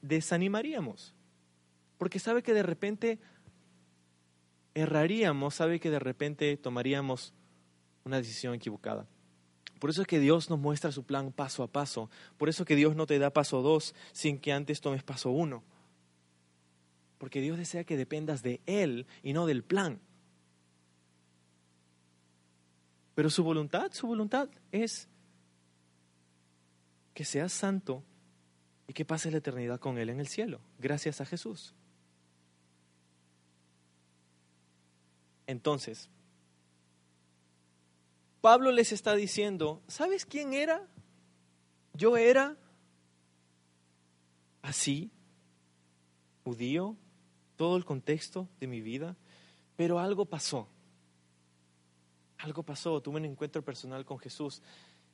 [0.00, 1.14] desanimaríamos,
[1.98, 3.18] porque sabe que de repente
[4.74, 7.34] erraríamos, sabe que de repente tomaríamos
[8.04, 9.06] una decisión equivocada.
[9.80, 12.08] Por eso es que Dios nos muestra su plan paso a paso.
[12.38, 15.30] Por eso es que Dios no te da paso dos sin que antes tomes paso
[15.30, 15.62] uno.
[17.20, 20.00] Porque Dios desea que dependas de Él y no del plan.
[23.14, 25.06] Pero su voluntad, su voluntad es
[27.12, 28.02] que seas santo
[28.88, 31.74] y que pases la eternidad con Él en el cielo, gracias a Jesús.
[35.46, 36.08] Entonces,
[38.40, 40.88] Pablo les está diciendo, ¿sabes quién era?
[41.92, 42.56] Yo era
[44.62, 45.10] así,
[46.44, 46.96] judío,
[47.60, 49.14] todo el contexto de mi vida,
[49.76, 50.66] pero algo pasó.
[52.38, 54.62] Algo pasó, tuve un encuentro personal con Jesús.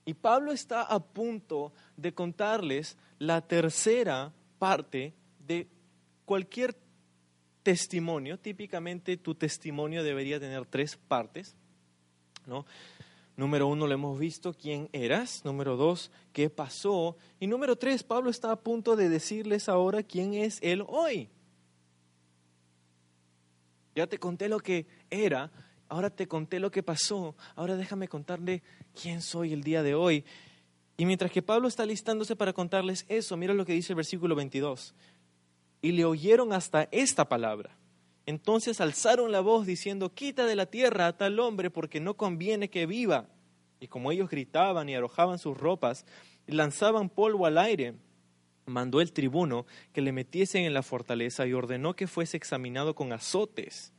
[0.05, 5.67] Y Pablo está a punto de contarles la tercera parte de
[6.25, 6.77] cualquier
[7.65, 8.39] testimonio.
[8.39, 11.57] Típicamente tu testimonio debería tener tres partes.
[12.47, 12.65] ¿no?
[13.37, 15.45] Número uno, lo hemos visto, quién eras.
[15.45, 17.17] Número dos, qué pasó.
[17.41, 21.29] Y número tres, Pablo está a punto de decirles ahora quién es él hoy.
[23.97, 25.51] Ya te conté lo que era,
[25.89, 28.63] ahora te conté lo que pasó, ahora déjame contarle
[29.01, 30.25] quién soy el día de hoy.
[30.99, 34.37] Y mientras que Pablo está listándose para contarles eso, mira lo que dice el versículo
[34.37, 34.95] 22.
[35.83, 37.77] Y le oyeron hasta esta palabra.
[38.27, 42.71] Entonces alzaron la voz diciendo, quita de la tierra a tal hombre porque no conviene
[42.71, 43.29] que viva.
[43.81, 46.07] Y como ellos gritaban y arrojaban sus ropas
[46.47, 47.95] lanzaban polvo al aire,
[48.67, 53.13] mandó el tribuno que le metiesen en la fortaleza y ordenó que fuese examinado con
[53.13, 53.93] azotes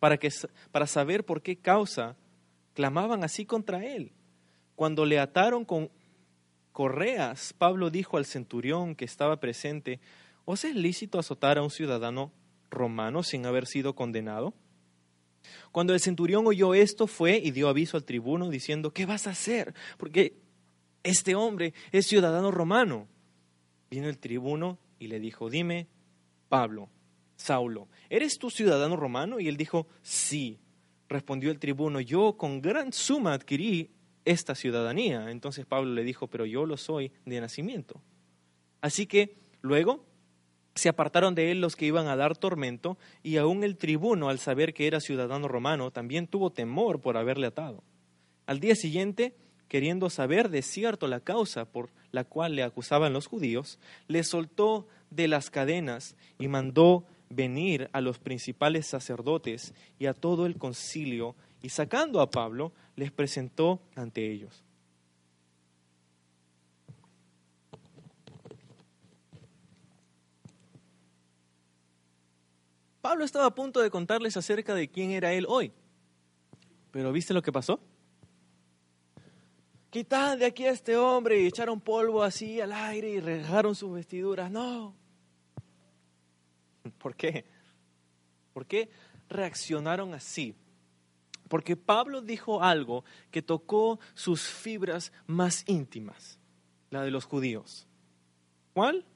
[0.00, 0.30] para, que,
[0.72, 2.16] para saber por qué causa
[2.74, 4.12] clamaban así contra él.
[4.74, 5.90] Cuando le ataron con
[6.72, 10.00] correas, Pablo dijo al centurión que estaba presente,
[10.44, 12.32] ¿os es lícito azotar a un ciudadano
[12.70, 14.54] romano sin haber sido condenado?
[15.72, 19.30] Cuando el centurión oyó esto, fue y dio aviso al tribuno diciendo, ¿qué vas a
[19.30, 19.74] hacer?
[19.98, 20.36] Porque
[21.02, 23.06] este hombre es ciudadano romano.
[23.90, 25.86] Vino el tribuno y le dijo, dime,
[26.48, 26.88] Pablo,
[27.36, 29.40] Saulo, ¿eres tú ciudadano romano?
[29.40, 30.58] Y él dijo, sí.
[31.08, 33.90] Respondió el tribuno, yo con gran suma adquirí
[34.24, 35.30] esta ciudadanía.
[35.30, 38.00] Entonces Pablo le dijo, pero yo lo soy de nacimiento.
[38.80, 40.04] Así que luego
[40.74, 44.38] se apartaron de él los que iban a dar tormento, y aún el tribuno, al
[44.38, 47.84] saber que era ciudadano romano, también tuvo temor por haberle atado.
[48.46, 49.36] Al día siguiente,
[49.68, 54.86] queriendo saber de cierto la causa por la cual le acusaban los judíos, le soltó
[55.10, 61.34] de las cadenas y mandó venir a los principales sacerdotes y a todo el concilio,
[61.62, 64.62] y sacando a Pablo, les presentó ante ellos.
[73.00, 75.72] Pablo estaba a punto de contarles acerca de quién era él hoy.
[76.90, 77.78] Pero ¿viste lo que pasó?
[79.94, 83.92] Quitaron de aquí a este hombre y echaron polvo así al aire y regaron sus
[83.92, 84.50] vestiduras.
[84.50, 84.92] No.
[86.98, 87.44] ¿Por qué?
[88.52, 88.90] ¿Por qué
[89.28, 90.56] reaccionaron así?
[91.46, 96.40] Porque Pablo dijo algo que tocó sus fibras más íntimas,
[96.90, 97.86] la de los judíos.
[98.72, 99.06] ¿Cuál?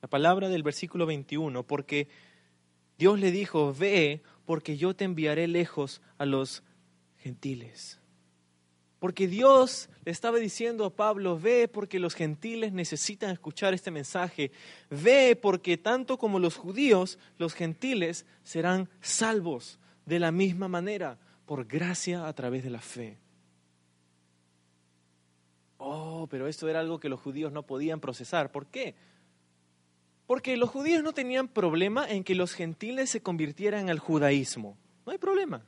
[0.00, 2.08] La palabra del versículo 21, porque
[2.96, 6.62] Dios le dijo, ve porque yo te enviaré lejos a los
[7.18, 7.99] gentiles.
[9.00, 14.52] Porque Dios le estaba diciendo a Pablo, ve porque los gentiles necesitan escuchar este mensaje.
[14.90, 21.66] Ve porque tanto como los judíos, los gentiles serán salvos de la misma manera, por
[21.66, 23.18] gracia a través de la fe.
[25.78, 28.52] Oh, pero esto era algo que los judíos no podían procesar.
[28.52, 28.94] ¿Por qué?
[30.26, 34.76] Porque los judíos no tenían problema en que los gentiles se convirtieran al judaísmo.
[35.06, 35.64] No hay problema.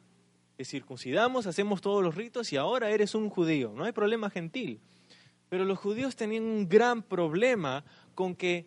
[0.56, 3.72] Te circuncidamos, hacemos todos los ritos y ahora eres un judío.
[3.74, 4.80] No hay problema gentil.
[5.48, 7.84] Pero los judíos tenían un gran problema
[8.14, 8.66] con que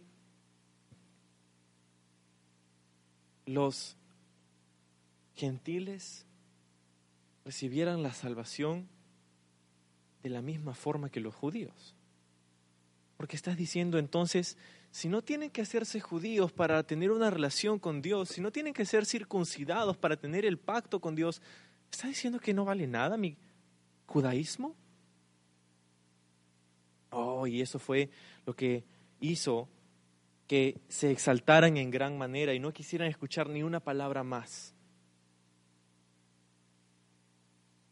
[3.46, 3.96] los
[5.36, 6.26] gentiles
[7.44, 8.88] recibieran la salvación
[10.24, 11.96] de la misma forma que los judíos.
[13.18, 14.58] Porque estás diciendo entonces,
[14.92, 18.74] si no tienen que hacerse judíos para tener una relación con Dios, si no tienen
[18.74, 21.42] que ser circuncidados para tener el pacto con Dios,
[21.96, 23.38] ¿está diciendo que no vale nada mi
[24.06, 24.76] judaísmo?
[27.12, 28.10] Oh, y eso fue
[28.46, 28.84] lo que
[29.22, 29.70] hizo
[30.46, 34.74] que se exaltaran en gran manera y no quisieran escuchar ni una palabra más.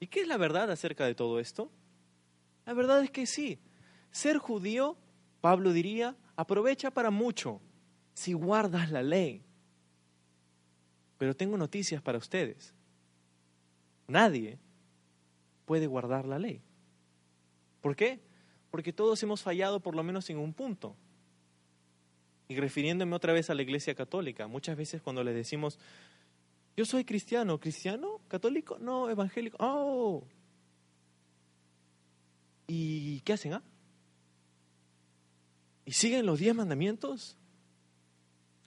[0.02, 1.72] ¿Y qué es la verdad acerca de todo esto?
[2.66, 3.58] La verdad es que sí,
[4.12, 4.98] ser judío,
[5.40, 7.62] Pablo diría, aprovecha para mucho
[8.14, 9.44] si guardas la ley.
[11.18, 12.74] Pero tengo noticias para ustedes.
[14.08, 14.60] Nadie
[15.66, 16.62] puede guardar la ley.
[17.82, 18.20] ¿Por qué?
[18.72, 20.96] Porque todos hemos fallado por lo menos en un punto.
[22.48, 25.80] Y refiriéndome otra vez a la Iglesia Católica, muchas veces cuando les decimos,
[26.76, 28.22] yo soy cristiano, ¿cristiano?
[28.28, 28.78] ¿Católico?
[28.80, 29.58] No, evangélico.
[29.60, 30.24] Oh.
[32.68, 33.54] ¿Y qué hacen?
[33.54, 33.64] Ah?
[35.86, 37.38] ¿Y siguen los diez mandamientos?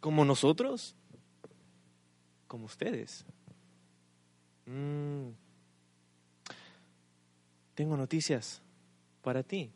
[0.00, 0.94] ¿Como nosotros?
[2.46, 3.24] Como ustedes.
[4.66, 5.30] Mm.
[7.74, 8.62] Tengo noticias
[9.22, 9.70] para ti.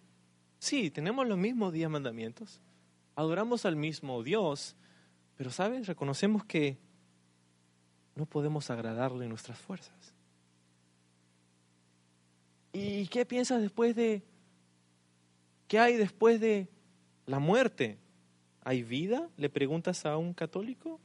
[0.59, 2.61] Sí, tenemos los mismos diez mandamientos.
[3.15, 4.77] Adoramos al mismo Dios.
[5.37, 5.87] Pero, ¿sabes?
[5.87, 6.79] Reconocemos que
[8.15, 10.15] no podemos agradarle nuestras fuerzas.
[12.73, 14.23] ¿Y qué piensas después de...
[15.67, 16.69] ¿Qué hay después de
[17.31, 17.97] la muerte.
[18.63, 19.31] ¿Hay vida?
[19.37, 21.01] ¿Le preguntas a un católico?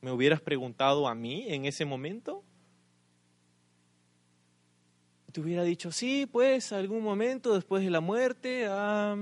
[0.00, 2.42] ¿Me hubieras preguntado a mí en ese momento?
[5.38, 9.16] Hubiera dicho, sí, pues algún momento después de la muerte ah,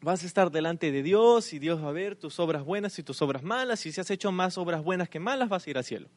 [0.00, 3.02] vas a estar delante de Dios y Dios va a ver tus obras buenas y
[3.02, 5.78] tus obras malas y si has hecho más obras buenas que malas vas a ir
[5.78, 6.08] al cielo.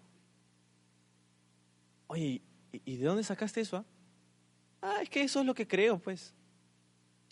[2.05, 3.78] Oye, ¿y de dónde sacaste eso?
[3.78, 3.86] Ah?
[4.82, 6.36] ah, es que eso es lo que creo, pues.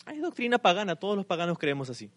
[0.04, 2.10] Hay doctrina pagana, todos los paganos creemos así.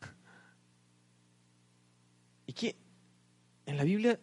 [2.46, 2.76] ¿Y qué?
[3.66, 4.20] En la Biblia...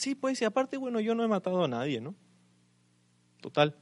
[0.00, 2.14] Sí, pues, y aparte, bueno, yo no he matado a nadie, ¿no?
[3.42, 3.76] Total.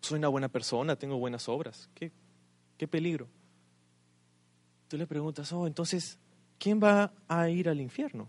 [0.00, 1.90] Soy una buena persona, tengo buenas obras.
[1.94, 2.12] ¿Qué,
[2.78, 3.28] qué peligro?
[4.88, 6.18] Tú le preguntas, oh, entonces,
[6.58, 8.26] ¿quién va a ir al infierno?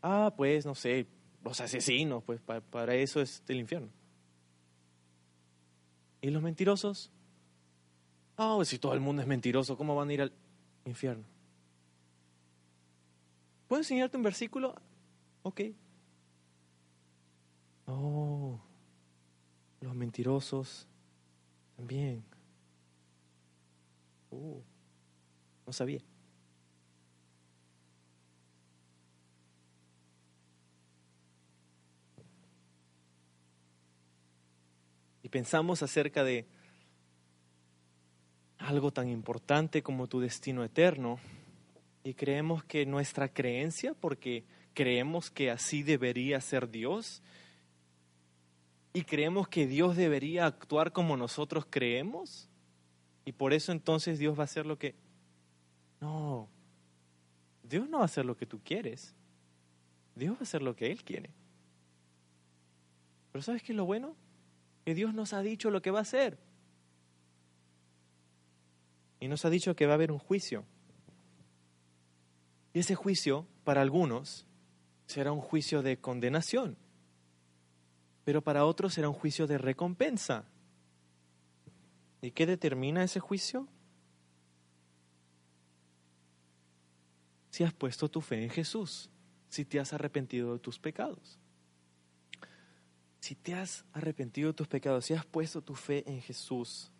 [0.00, 1.08] Ah, pues, no sé,
[1.42, 3.88] los asesinos, pues para eso es el infierno.
[6.20, 7.10] ¿Y los mentirosos?
[8.36, 10.32] Ah, pues si todo el mundo es mentiroso, ¿cómo van a ir al
[10.84, 11.24] infierno.
[13.66, 14.76] ¿Puedo enseñarte un versículo?
[15.50, 15.62] Ok.
[17.86, 18.60] Oh,
[19.80, 20.86] los mentirosos
[21.76, 22.22] también.
[24.30, 24.60] Uh,
[25.66, 26.00] no sabía.
[35.24, 36.46] Y pensamos acerca de
[38.58, 41.18] algo tan importante como tu destino eterno
[42.04, 44.44] y creemos que nuestra creencia, porque
[44.74, 47.22] creemos que así debería ser Dios,
[48.92, 52.48] y creemos que Dios debería actuar como nosotros creemos,
[53.24, 54.94] y por eso entonces Dios va a hacer lo que...
[56.00, 56.48] No,
[57.62, 59.14] Dios no va a hacer lo que tú quieres,
[60.14, 61.30] Dios va a hacer lo que Él quiere.
[63.32, 64.16] Pero ¿sabes qué es lo bueno?
[64.84, 66.38] Que Dios nos ha dicho lo que va a hacer
[69.20, 70.64] y nos ha dicho que va a haber un juicio.
[72.72, 74.46] Y ese juicio, para algunos,
[75.10, 76.76] será un juicio de condenación,
[78.24, 80.44] pero para otros será un juicio de recompensa.
[82.22, 83.66] ¿Y qué determina ese juicio?
[87.50, 89.10] Si has puesto tu fe en Jesús,
[89.48, 91.38] si te has arrepentido de tus pecados.
[93.20, 96.90] Si te has arrepentido de tus pecados, si has puesto tu fe en Jesús,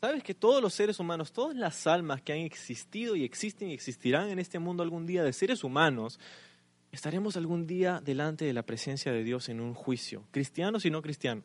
[0.00, 3.74] ¿Sabes que todos los seres humanos, todas las almas que han existido y existen y
[3.74, 6.18] existirán en este mundo algún día de seres humanos,
[6.90, 11.02] estaremos algún día delante de la presencia de Dios en un juicio, cristianos y no
[11.02, 11.44] cristianos?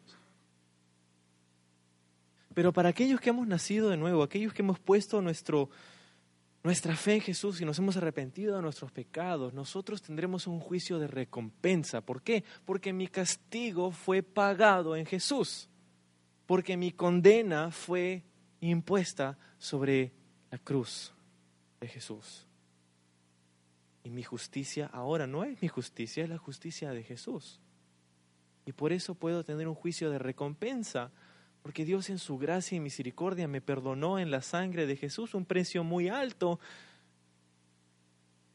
[2.54, 7.22] Pero para aquellos que hemos nacido de nuevo, aquellos que hemos puesto nuestra fe en
[7.22, 12.00] Jesús y nos hemos arrepentido de nuestros pecados, nosotros tendremos un juicio de recompensa.
[12.00, 12.46] ¿Por qué?
[12.64, 15.68] Porque mi castigo fue pagado en Jesús,
[16.46, 18.24] porque mi condena fue
[18.70, 20.12] impuesta sobre
[20.52, 21.14] la cruz
[21.80, 22.48] de Jesús.
[24.04, 27.60] Y mi justicia ahora no es mi justicia, es la justicia de Jesús.
[28.66, 31.12] Y por eso puedo tener un juicio de recompensa,
[31.62, 35.46] porque Dios en su gracia y misericordia me perdonó en la sangre de Jesús un
[35.46, 36.60] precio muy alto.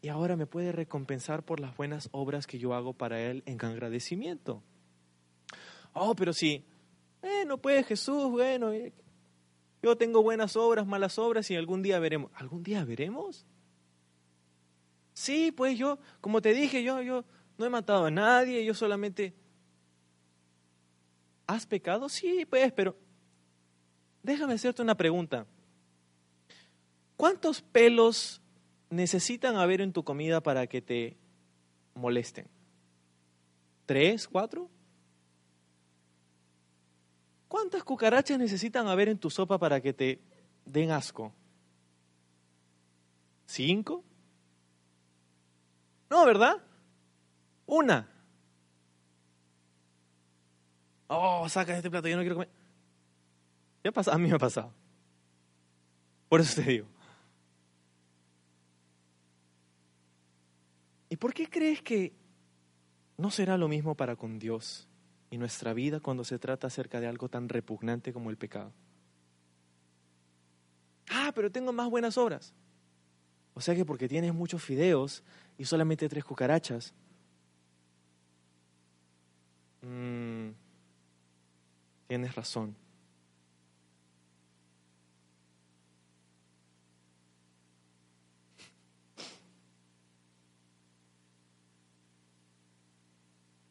[0.03, 3.63] Y ahora me puede recompensar por las buenas obras que yo hago para Él en
[3.65, 4.63] agradecimiento.
[5.93, 6.65] Oh, pero si,
[7.23, 8.93] eh, no puede Jesús, bueno, eh,
[9.83, 12.31] yo tengo buenas obras, malas obras y algún día veremos.
[12.35, 13.47] ¿Algún día veremos?
[15.15, 17.25] Sí, pues yo, como te dije, yo, yo
[17.59, 19.35] no he matado a nadie, yo solamente...
[21.47, 22.09] ¿Has pecado?
[22.09, 22.97] Sí, pues, pero
[24.23, 25.47] déjame hacerte una pregunta.
[27.17, 28.41] ¿Cuántos pelos
[28.89, 31.17] necesitan haber en tu comida para que te
[31.95, 32.47] molesten?
[33.85, 34.29] ¿Tres?
[34.29, 34.71] ¿Cuatro?
[37.51, 40.21] ¿Cuántas cucarachas necesitan haber en tu sopa para que te
[40.65, 41.35] den asco?
[43.45, 44.05] ¿Cinco?
[46.09, 46.63] No, ¿verdad?
[47.67, 48.09] Una.
[51.09, 52.51] Oh, saca este plato, yo no quiero comer.
[53.83, 54.15] ¿Qué pasa?
[54.15, 54.73] A mí me ha pasado.
[56.29, 56.87] Por eso te digo.
[61.09, 62.13] ¿Y por qué crees que
[63.17, 64.87] no será lo mismo para con Dios?
[65.31, 68.73] Y nuestra vida cuando se trata acerca de algo tan repugnante como el pecado.
[71.09, 72.53] Ah, pero tengo más buenas obras.
[73.55, 75.23] O sea que porque tienes muchos fideos
[75.59, 76.95] y solamente tres cucarachas,
[79.83, 80.51] mm,
[82.07, 82.77] tienes razón.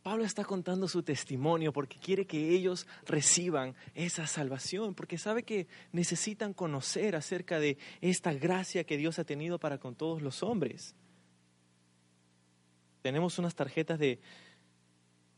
[0.04, 5.68] Pablo está contando su testimonio porque quiere que ellos reciban esa salvación, porque sabe que
[5.92, 10.96] necesitan conocer acerca de esta gracia que Dios ha tenido para con todos los hombres.
[13.02, 14.20] Tenemos unas tarjetas de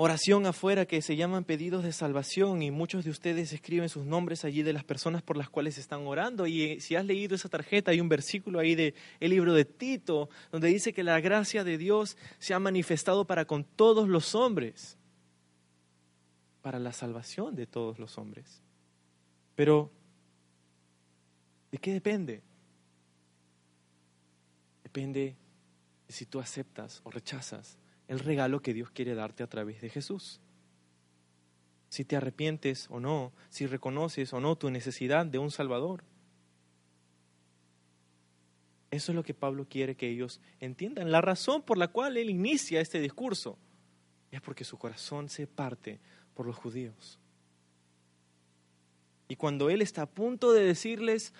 [0.04, 4.44] oración afuera que se llaman pedidos de salvación y muchos de ustedes escriben sus nombres
[4.44, 7.50] allí de las personas por las cuales están orando y eh, si has leído esa
[7.50, 11.64] tarjeta hay un versículo ahí de el libro de Tito donde dice que la gracia
[11.64, 14.98] de Dios se ha manifestado para con todos los hombres.
[16.64, 18.62] para la salvación de todos los hombres.
[19.56, 19.92] Pero,
[21.72, 22.44] ¿de qué depende?
[24.84, 25.36] Depende
[26.08, 27.78] de si tú aceptas o rechazas
[28.12, 30.42] el regalo que Dios quiere darte a través de Jesús.
[31.88, 36.04] Si te arrepientes o no, si reconoces o no tu necesidad de un Salvador.
[38.92, 41.10] Eso es lo que Pablo quiere que ellos entiendan.
[41.10, 43.58] La razón por la cual él inicia este discurso
[44.30, 46.02] es porque su corazón se parte
[46.34, 47.18] por los judíos.
[49.30, 51.34] Y cuando él está a punto de decirles,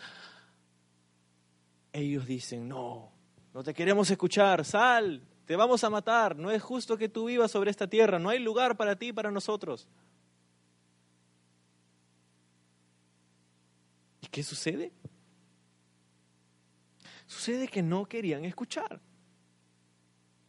[1.92, 3.12] ellos dicen, no,
[3.54, 7.52] no te queremos escuchar, sal, te vamos a matar, no es justo que tú vivas
[7.52, 9.88] sobre esta tierra, no hay lugar para ti, para nosotros.
[14.22, 14.92] ¿Y qué sucede?
[17.26, 19.00] Sucede que no querían escuchar.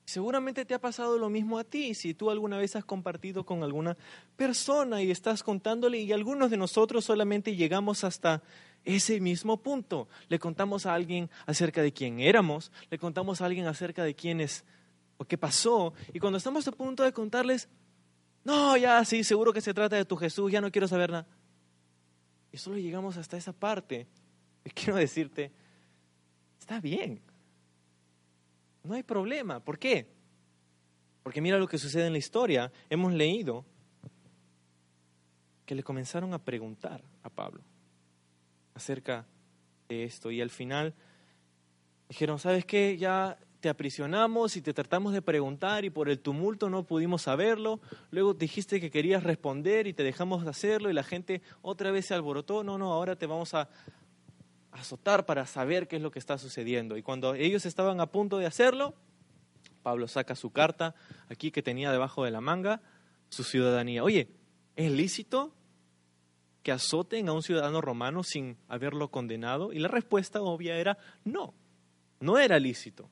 [0.04, 3.62] Seguramente te ha pasado lo mismo a ti si tú alguna vez has compartido con
[3.62, 3.96] alguna
[4.36, 8.42] persona y estás contándole y algunos de nosotros solamente llegamos hasta
[8.84, 10.08] ese mismo punto.
[10.28, 14.40] Le contamos a alguien acerca de quién éramos, le contamos a alguien acerca de quién
[14.40, 14.64] es
[15.16, 17.68] o qué pasó y cuando estamos a punto de contarles,
[18.44, 21.26] no, ya sí, seguro que se trata de tu Jesús, ya no quiero saber nada.
[22.50, 24.06] Y solo llegamos hasta esa parte.
[24.64, 25.52] Y quiero decirte,
[26.62, 27.20] Está bien.
[28.84, 29.58] No hay problema.
[29.58, 30.06] ¿Por qué?
[31.24, 32.70] Porque mira lo que sucede en la historia.
[32.88, 33.66] Hemos leído
[35.66, 37.64] que le comenzaron a preguntar a Pablo
[38.74, 39.26] acerca
[39.88, 40.94] de esto y al final
[42.08, 42.96] dijeron, ¿sabes qué?
[42.96, 47.80] Ya te aprisionamos y te tratamos de preguntar y por el tumulto no pudimos saberlo.
[48.10, 52.06] Luego dijiste que querías responder y te dejamos de hacerlo y la gente otra vez
[52.06, 52.64] se alborotó.
[52.64, 53.70] No, no, ahora te vamos a,
[54.72, 56.96] azotar para saber qué es lo que está sucediendo.
[56.96, 58.94] Y cuando ellos estaban a punto de hacerlo,
[59.82, 60.94] Pablo saca su carta
[61.28, 62.80] aquí que tenía debajo de la manga,
[63.28, 64.02] su ciudadanía.
[64.02, 64.28] Oye,
[64.74, 65.54] ¿es lícito
[66.64, 69.72] que azoten a un ciudadano romano sin haberlo condenado?
[69.72, 71.54] Y la respuesta obvia era no,
[72.18, 73.08] no era lícito.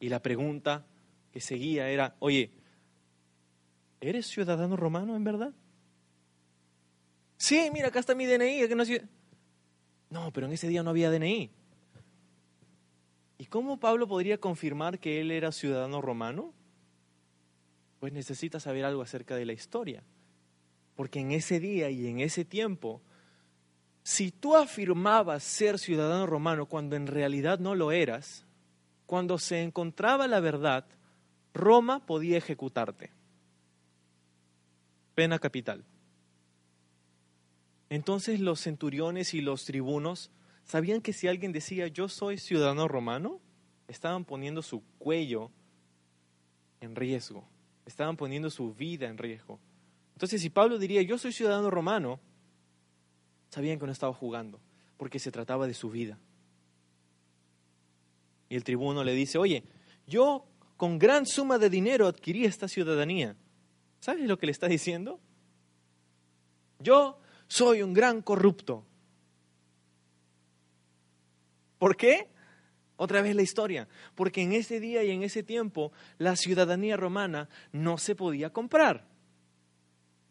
[0.00, 0.84] Y la pregunta
[1.30, 2.50] que seguía era, oye,
[4.00, 5.52] ¿eres ciudadano romano en verdad?
[7.36, 8.84] Sí, mira, acá está mi DNI, que no
[10.10, 11.50] no, pero en ese día no había DNI.
[13.38, 16.52] ¿Y cómo Pablo podría confirmar que él era ciudadano romano?
[18.00, 20.02] Pues necesita saber algo acerca de la historia.
[20.96, 23.00] Porque en ese día y en ese tiempo,
[24.02, 28.44] si tú afirmabas ser ciudadano romano cuando en realidad no lo eras,
[29.10, 30.86] cuando se encontraba la verdad,
[31.52, 33.10] Roma podía ejecutarte.
[35.16, 35.84] Pena capital.
[37.88, 40.30] Entonces los centuriones y los tribunos
[40.62, 43.40] sabían que si alguien decía yo soy ciudadano romano,
[43.88, 45.50] estaban poniendo su cuello
[46.80, 47.48] en riesgo,
[47.86, 49.58] estaban poniendo su vida en riesgo.
[50.12, 52.20] Entonces si Pablo diría yo soy ciudadano romano,
[53.48, 54.60] sabían que no estaba jugando,
[54.96, 56.16] porque se trataba de su vida.
[58.50, 59.64] Y el tribuno le dice, oye,
[60.06, 60.44] yo
[60.76, 63.36] con gran suma de dinero adquirí esta ciudadanía.
[64.00, 65.20] ¿Sabes lo que le está diciendo?
[66.80, 68.84] Yo soy un gran corrupto.
[71.78, 72.28] ¿Por qué?
[72.96, 73.88] Otra vez la historia.
[74.16, 79.06] Porque en ese día y en ese tiempo la ciudadanía romana no se podía comprar.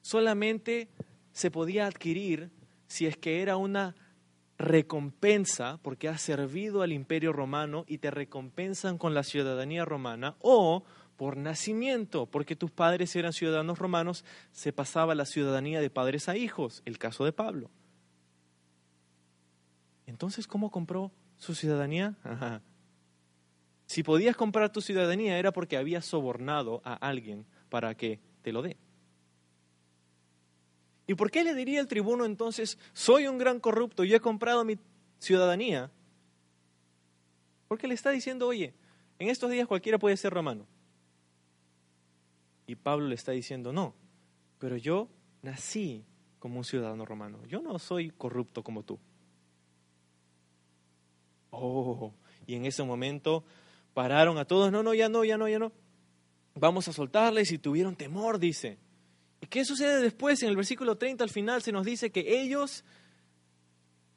[0.02, 0.89] Solamente
[1.31, 2.52] se podía adquirir
[2.88, 3.95] si es que era una
[4.60, 10.84] recompensa porque has servido al imperio romano y te recompensan con la ciudadanía romana o
[11.15, 16.38] por nacimiento, porque tus padres eran ciudadanos romanos, se pasaba la ciudadanía de padres a
[16.38, 17.69] hijos, el caso de Pablo.
[20.06, 22.15] Entonces, ¿cómo compró su ciudadanía?
[23.86, 28.61] Si podías comprar tu ciudadanía era porque habías sobornado a alguien para que te lo
[28.61, 28.77] dé.
[31.10, 34.64] ¿Y por qué le diría el tribuno entonces, soy un gran corrupto y he comprado
[34.64, 34.77] mi
[35.18, 35.90] ciudadanía?
[37.68, 38.76] Porque le está diciendo, oye,
[39.18, 40.68] en estos días cualquiera puede ser romano.
[42.68, 43.95] Y Pablo le está diciendo, no,
[44.60, 45.10] pero yo
[45.41, 46.06] nací
[46.38, 47.44] como un ciudadano romano.
[47.48, 48.99] Yo no soy corrupto como tú.
[51.49, 52.14] Oh,
[52.45, 53.44] y en ese momento
[53.95, 55.72] pararon a todos, no, no, ya no, ya no, ya no.
[56.53, 58.77] Vamos a soltarles y tuvieron temor, dice.
[59.41, 60.41] ¿Y qué sucede después?
[60.44, 62.84] En el versículo 30 al final se nos dice que ellos,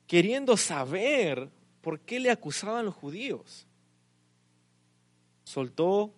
[0.07, 1.51] queriendo saber
[1.81, 3.67] por qué le acusaban los judíos,
[5.45, 6.15] soltó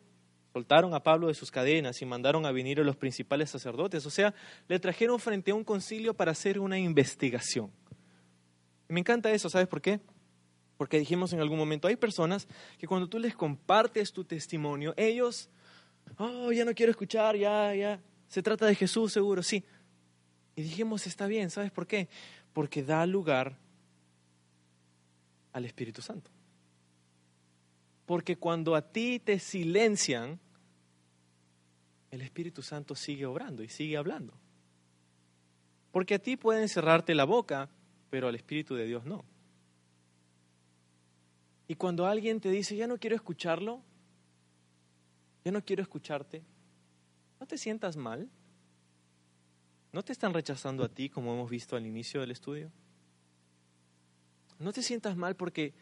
[0.55, 4.07] soltaron a Pablo de sus cadenas y mandaron a venir a los principales sacerdotes.
[4.07, 4.33] O sea,
[4.69, 7.73] le trajeron frente a un concilio para hacer una investigación.
[8.87, 9.99] Me encanta eso, ¿sabes por qué?
[10.77, 12.47] Porque dijimos en algún momento, hay personas
[12.79, 15.51] que cuando tú les compartes tu testimonio, ellos,
[16.19, 18.01] oh, ya no quiero escuchar, ya, ya,
[18.35, 19.63] se trata de Jesús seguro, sí.
[20.57, 22.09] Y dijimos, está bien, ¿sabes por qué?
[22.53, 23.57] Porque da lugar
[25.53, 26.33] al Espíritu Santo.
[28.07, 30.41] Porque cuando a ti te silencian,
[32.11, 34.35] el Espíritu Santo sigue obrando y sigue hablando.
[35.93, 37.71] Porque a ti pueden cerrarte la boca,
[38.11, 39.25] pero al Espíritu de Dios no.
[41.69, 43.81] Y cuando alguien te dice, ya no quiero escucharlo,
[45.45, 46.43] ya no quiero escucharte,
[47.45, 48.31] no te sientas mal.
[49.93, 52.73] ¿No te están rechazando a ti como hemos visto al inicio del estudio?
[54.59, 55.75] No te sientas mal porque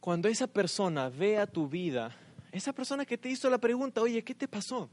[0.00, 2.14] cuando esa persona vea tu vida,
[2.52, 4.90] esa persona que te hizo la pregunta, oye, ¿qué te pasó?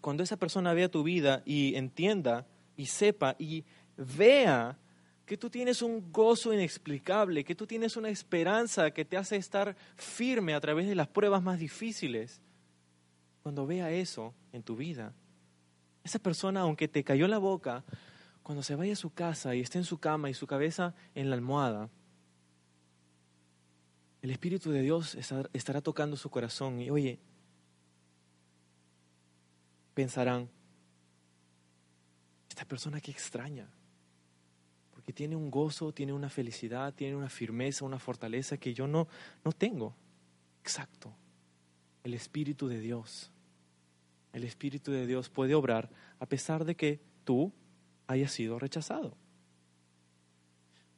[0.00, 3.62] Cuando esa persona vea tu vida y entienda y sepa y
[3.98, 4.78] vea
[5.26, 9.76] que tú tienes un gozo inexplicable, que tú tienes una esperanza que te hace estar
[9.96, 12.40] firme a través de las pruebas más difíciles,
[13.42, 15.12] cuando vea eso en tu vida,
[16.04, 17.84] esa persona, aunque te cayó la boca,
[18.44, 21.28] cuando se vaya a su casa y esté en su cama y su cabeza en
[21.28, 21.90] la almohada,
[24.22, 25.16] el Espíritu de Dios
[25.52, 27.18] estará tocando su corazón y, oye,
[29.92, 30.48] pensarán,
[32.48, 33.68] esta persona que extraña,
[34.92, 39.08] porque tiene un gozo, tiene una felicidad, tiene una firmeza, una fortaleza que yo no,
[39.44, 39.96] no tengo.
[40.60, 41.12] Exacto,
[42.04, 43.32] el Espíritu de Dios.
[44.34, 45.88] El Espíritu de Dios puede obrar
[46.18, 47.52] a pesar de que tú
[48.06, 49.16] hayas sido rechazado.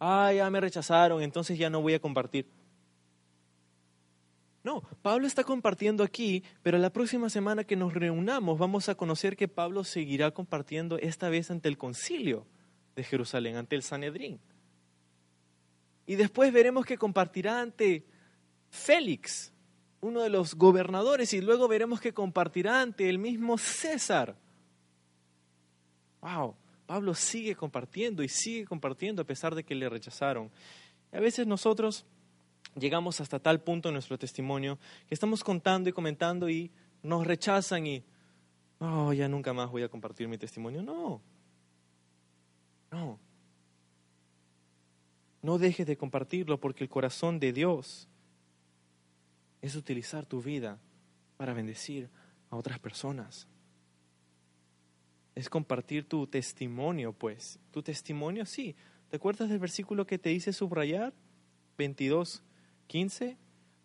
[0.00, 2.46] Ah, ya me rechazaron, entonces ya no voy a compartir.
[4.64, 9.36] No, Pablo está compartiendo aquí, pero la próxima semana que nos reunamos vamos a conocer
[9.36, 12.46] que Pablo seguirá compartiendo esta vez ante el concilio
[12.96, 14.40] de Jerusalén, ante el Sanedrín.
[16.06, 18.06] Y después veremos que compartirá ante
[18.70, 19.52] Félix,
[20.00, 24.36] uno de los gobernadores, y luego veremos que compartirá ante el mismo César.
[26.20, 26.54] Wow,
[26.86, 30.50] Pablo sigue compartiendo y sigue compartiendo a pesar de que le rechazaron.
[31.12, 32.04] A veces nosotros
[32.74, 34.78] llegamos hasta tal punto en nuestro testimonio
[35.08, 36.70] que estamos contando y comentando y
[37.02, 38.04] nos rechazan y,
[38.80, 40.82] oh, ya nunca más voy a compartir mi testimonio.
[40.82, 41.20] No,
[42.90, 43.18] no.
[45.42, 48.08] No dejes de compartirlo porque el corazón de Dios
[49.66, 50.78] es utilizar tu vida
[51.36, 52.08] para bendecir
[52.50, 53.46] a otras personas.
[55.34, 57.58] Es compartir tu testimonio, pues.
[57.70, 58.74] Tu testimonio, sí.
[59.10, 61.12] ¿Te acuerdas del versículo que te hice subrayar?
[61.78, 62.42] 22,
[62.86, 63.36] 15,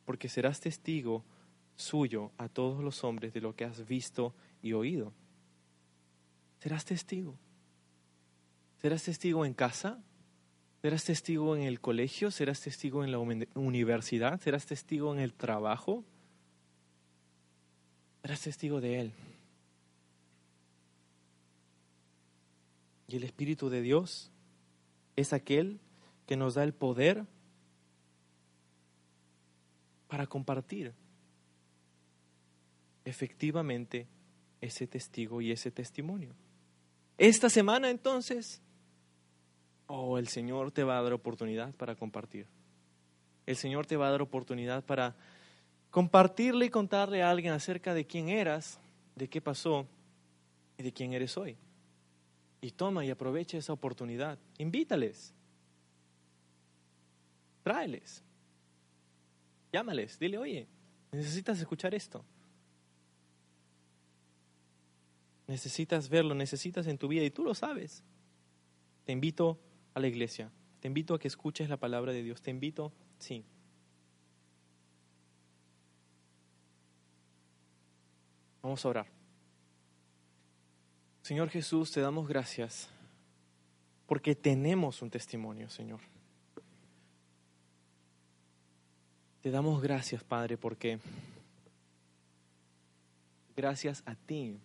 [0.06, 1.26] porque serás testigo
[1.76, 5.14] suyo a todos los hombres de lo que has visto y oído.
[6.60, 7.36] Serás testigo.
[8.82, 10.02] Serás testigo en casa,
[10.82, 16.04] serás testigo en el colegio, serás testigo en la universidad, serás testigo en el trabajo,
[18.22, 19.14] serás testigo de Él.
[23.08, 24.32] Y el Espíritu de Dios
[25.16, 25.80] es aquel
[26.26, 27.26] que nos da el poder
[30.08, 30.94] para compartir
[33.06, 34.08] efectivamente
[34.62, 36.34] ese testigo y ese testimonio.
[37.18, 38.62] Esta semana entonces,
[39.92, 42.48] oh, el Señor te va a dar oportunidad para compartir.
[43.46, 45.16] El Señor te va a dar oportunidad para
[45.90, 48.80] compartirle y contarle a alguien acerca de quién eras,
[49.16, 49.86] de qué pasó
[50.78, 51.58] y de quién eres hoy.
[52.62, 54.40] Y toma y aprovecha esa oportunidad.
[54.58, 55.34] Invítales.
[57.64, 58.24] Tráeles.
[59.74, 60.68] Llámales, dile, oye,
[61.12, 62.24] necesitas escuchar esto.
[65.48, 68.04] Necesitas verlo, necesitas en tu vida y tú lo sabes.
[69.06, 72.50] Te invito a la iglesia, te invito a que escuches la palabra de Dios, te
[72.50, 73.44] invito, sí.
[78.62, 79.08] Vamos a orar.
[81.22, 82.90] Señor Jesús, te damos gracias
[84.06, 86.00] porque tenemos un testimonio, Señor.
[89.42, 91.00] Te damos gracias, Padre, porque
[93.56, 94.60] gracias a ti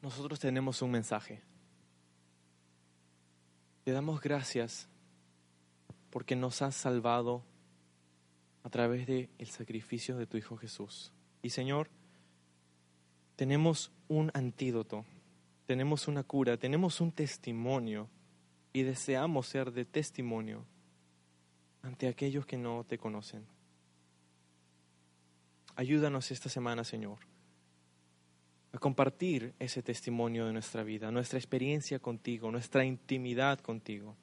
[0.00, 1.42] nosotros tenemos un mensaje.
[3.84, 4.88] Te damos gracias
[6.08, 7.44] porque nos has salvado
[8.62, 11.12] a través del el sacrificio de tu Hijo Jesús.
[11.42, 11.90] Y Señor,
[13.36, 15.04] tenemos un antídoto,
[15.66, 18.08] tenemos una cura, tenemos un testimonio
[18.72, 20.64] y deseamos ser de testimonio
[21.82, 23.44] ante aquellos que no te conocen.
[25.76, 27.18] Ayúdanos esta semana, Señor,
[28.74, 34.16] a compartir ese testimonio de nuestra vida, nuestra experiencia contigo, nuestra intimidad contigo.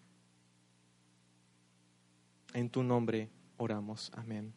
[2.53, 4.11] En tu nombre oramos.
[4.13, 4.53] Amén.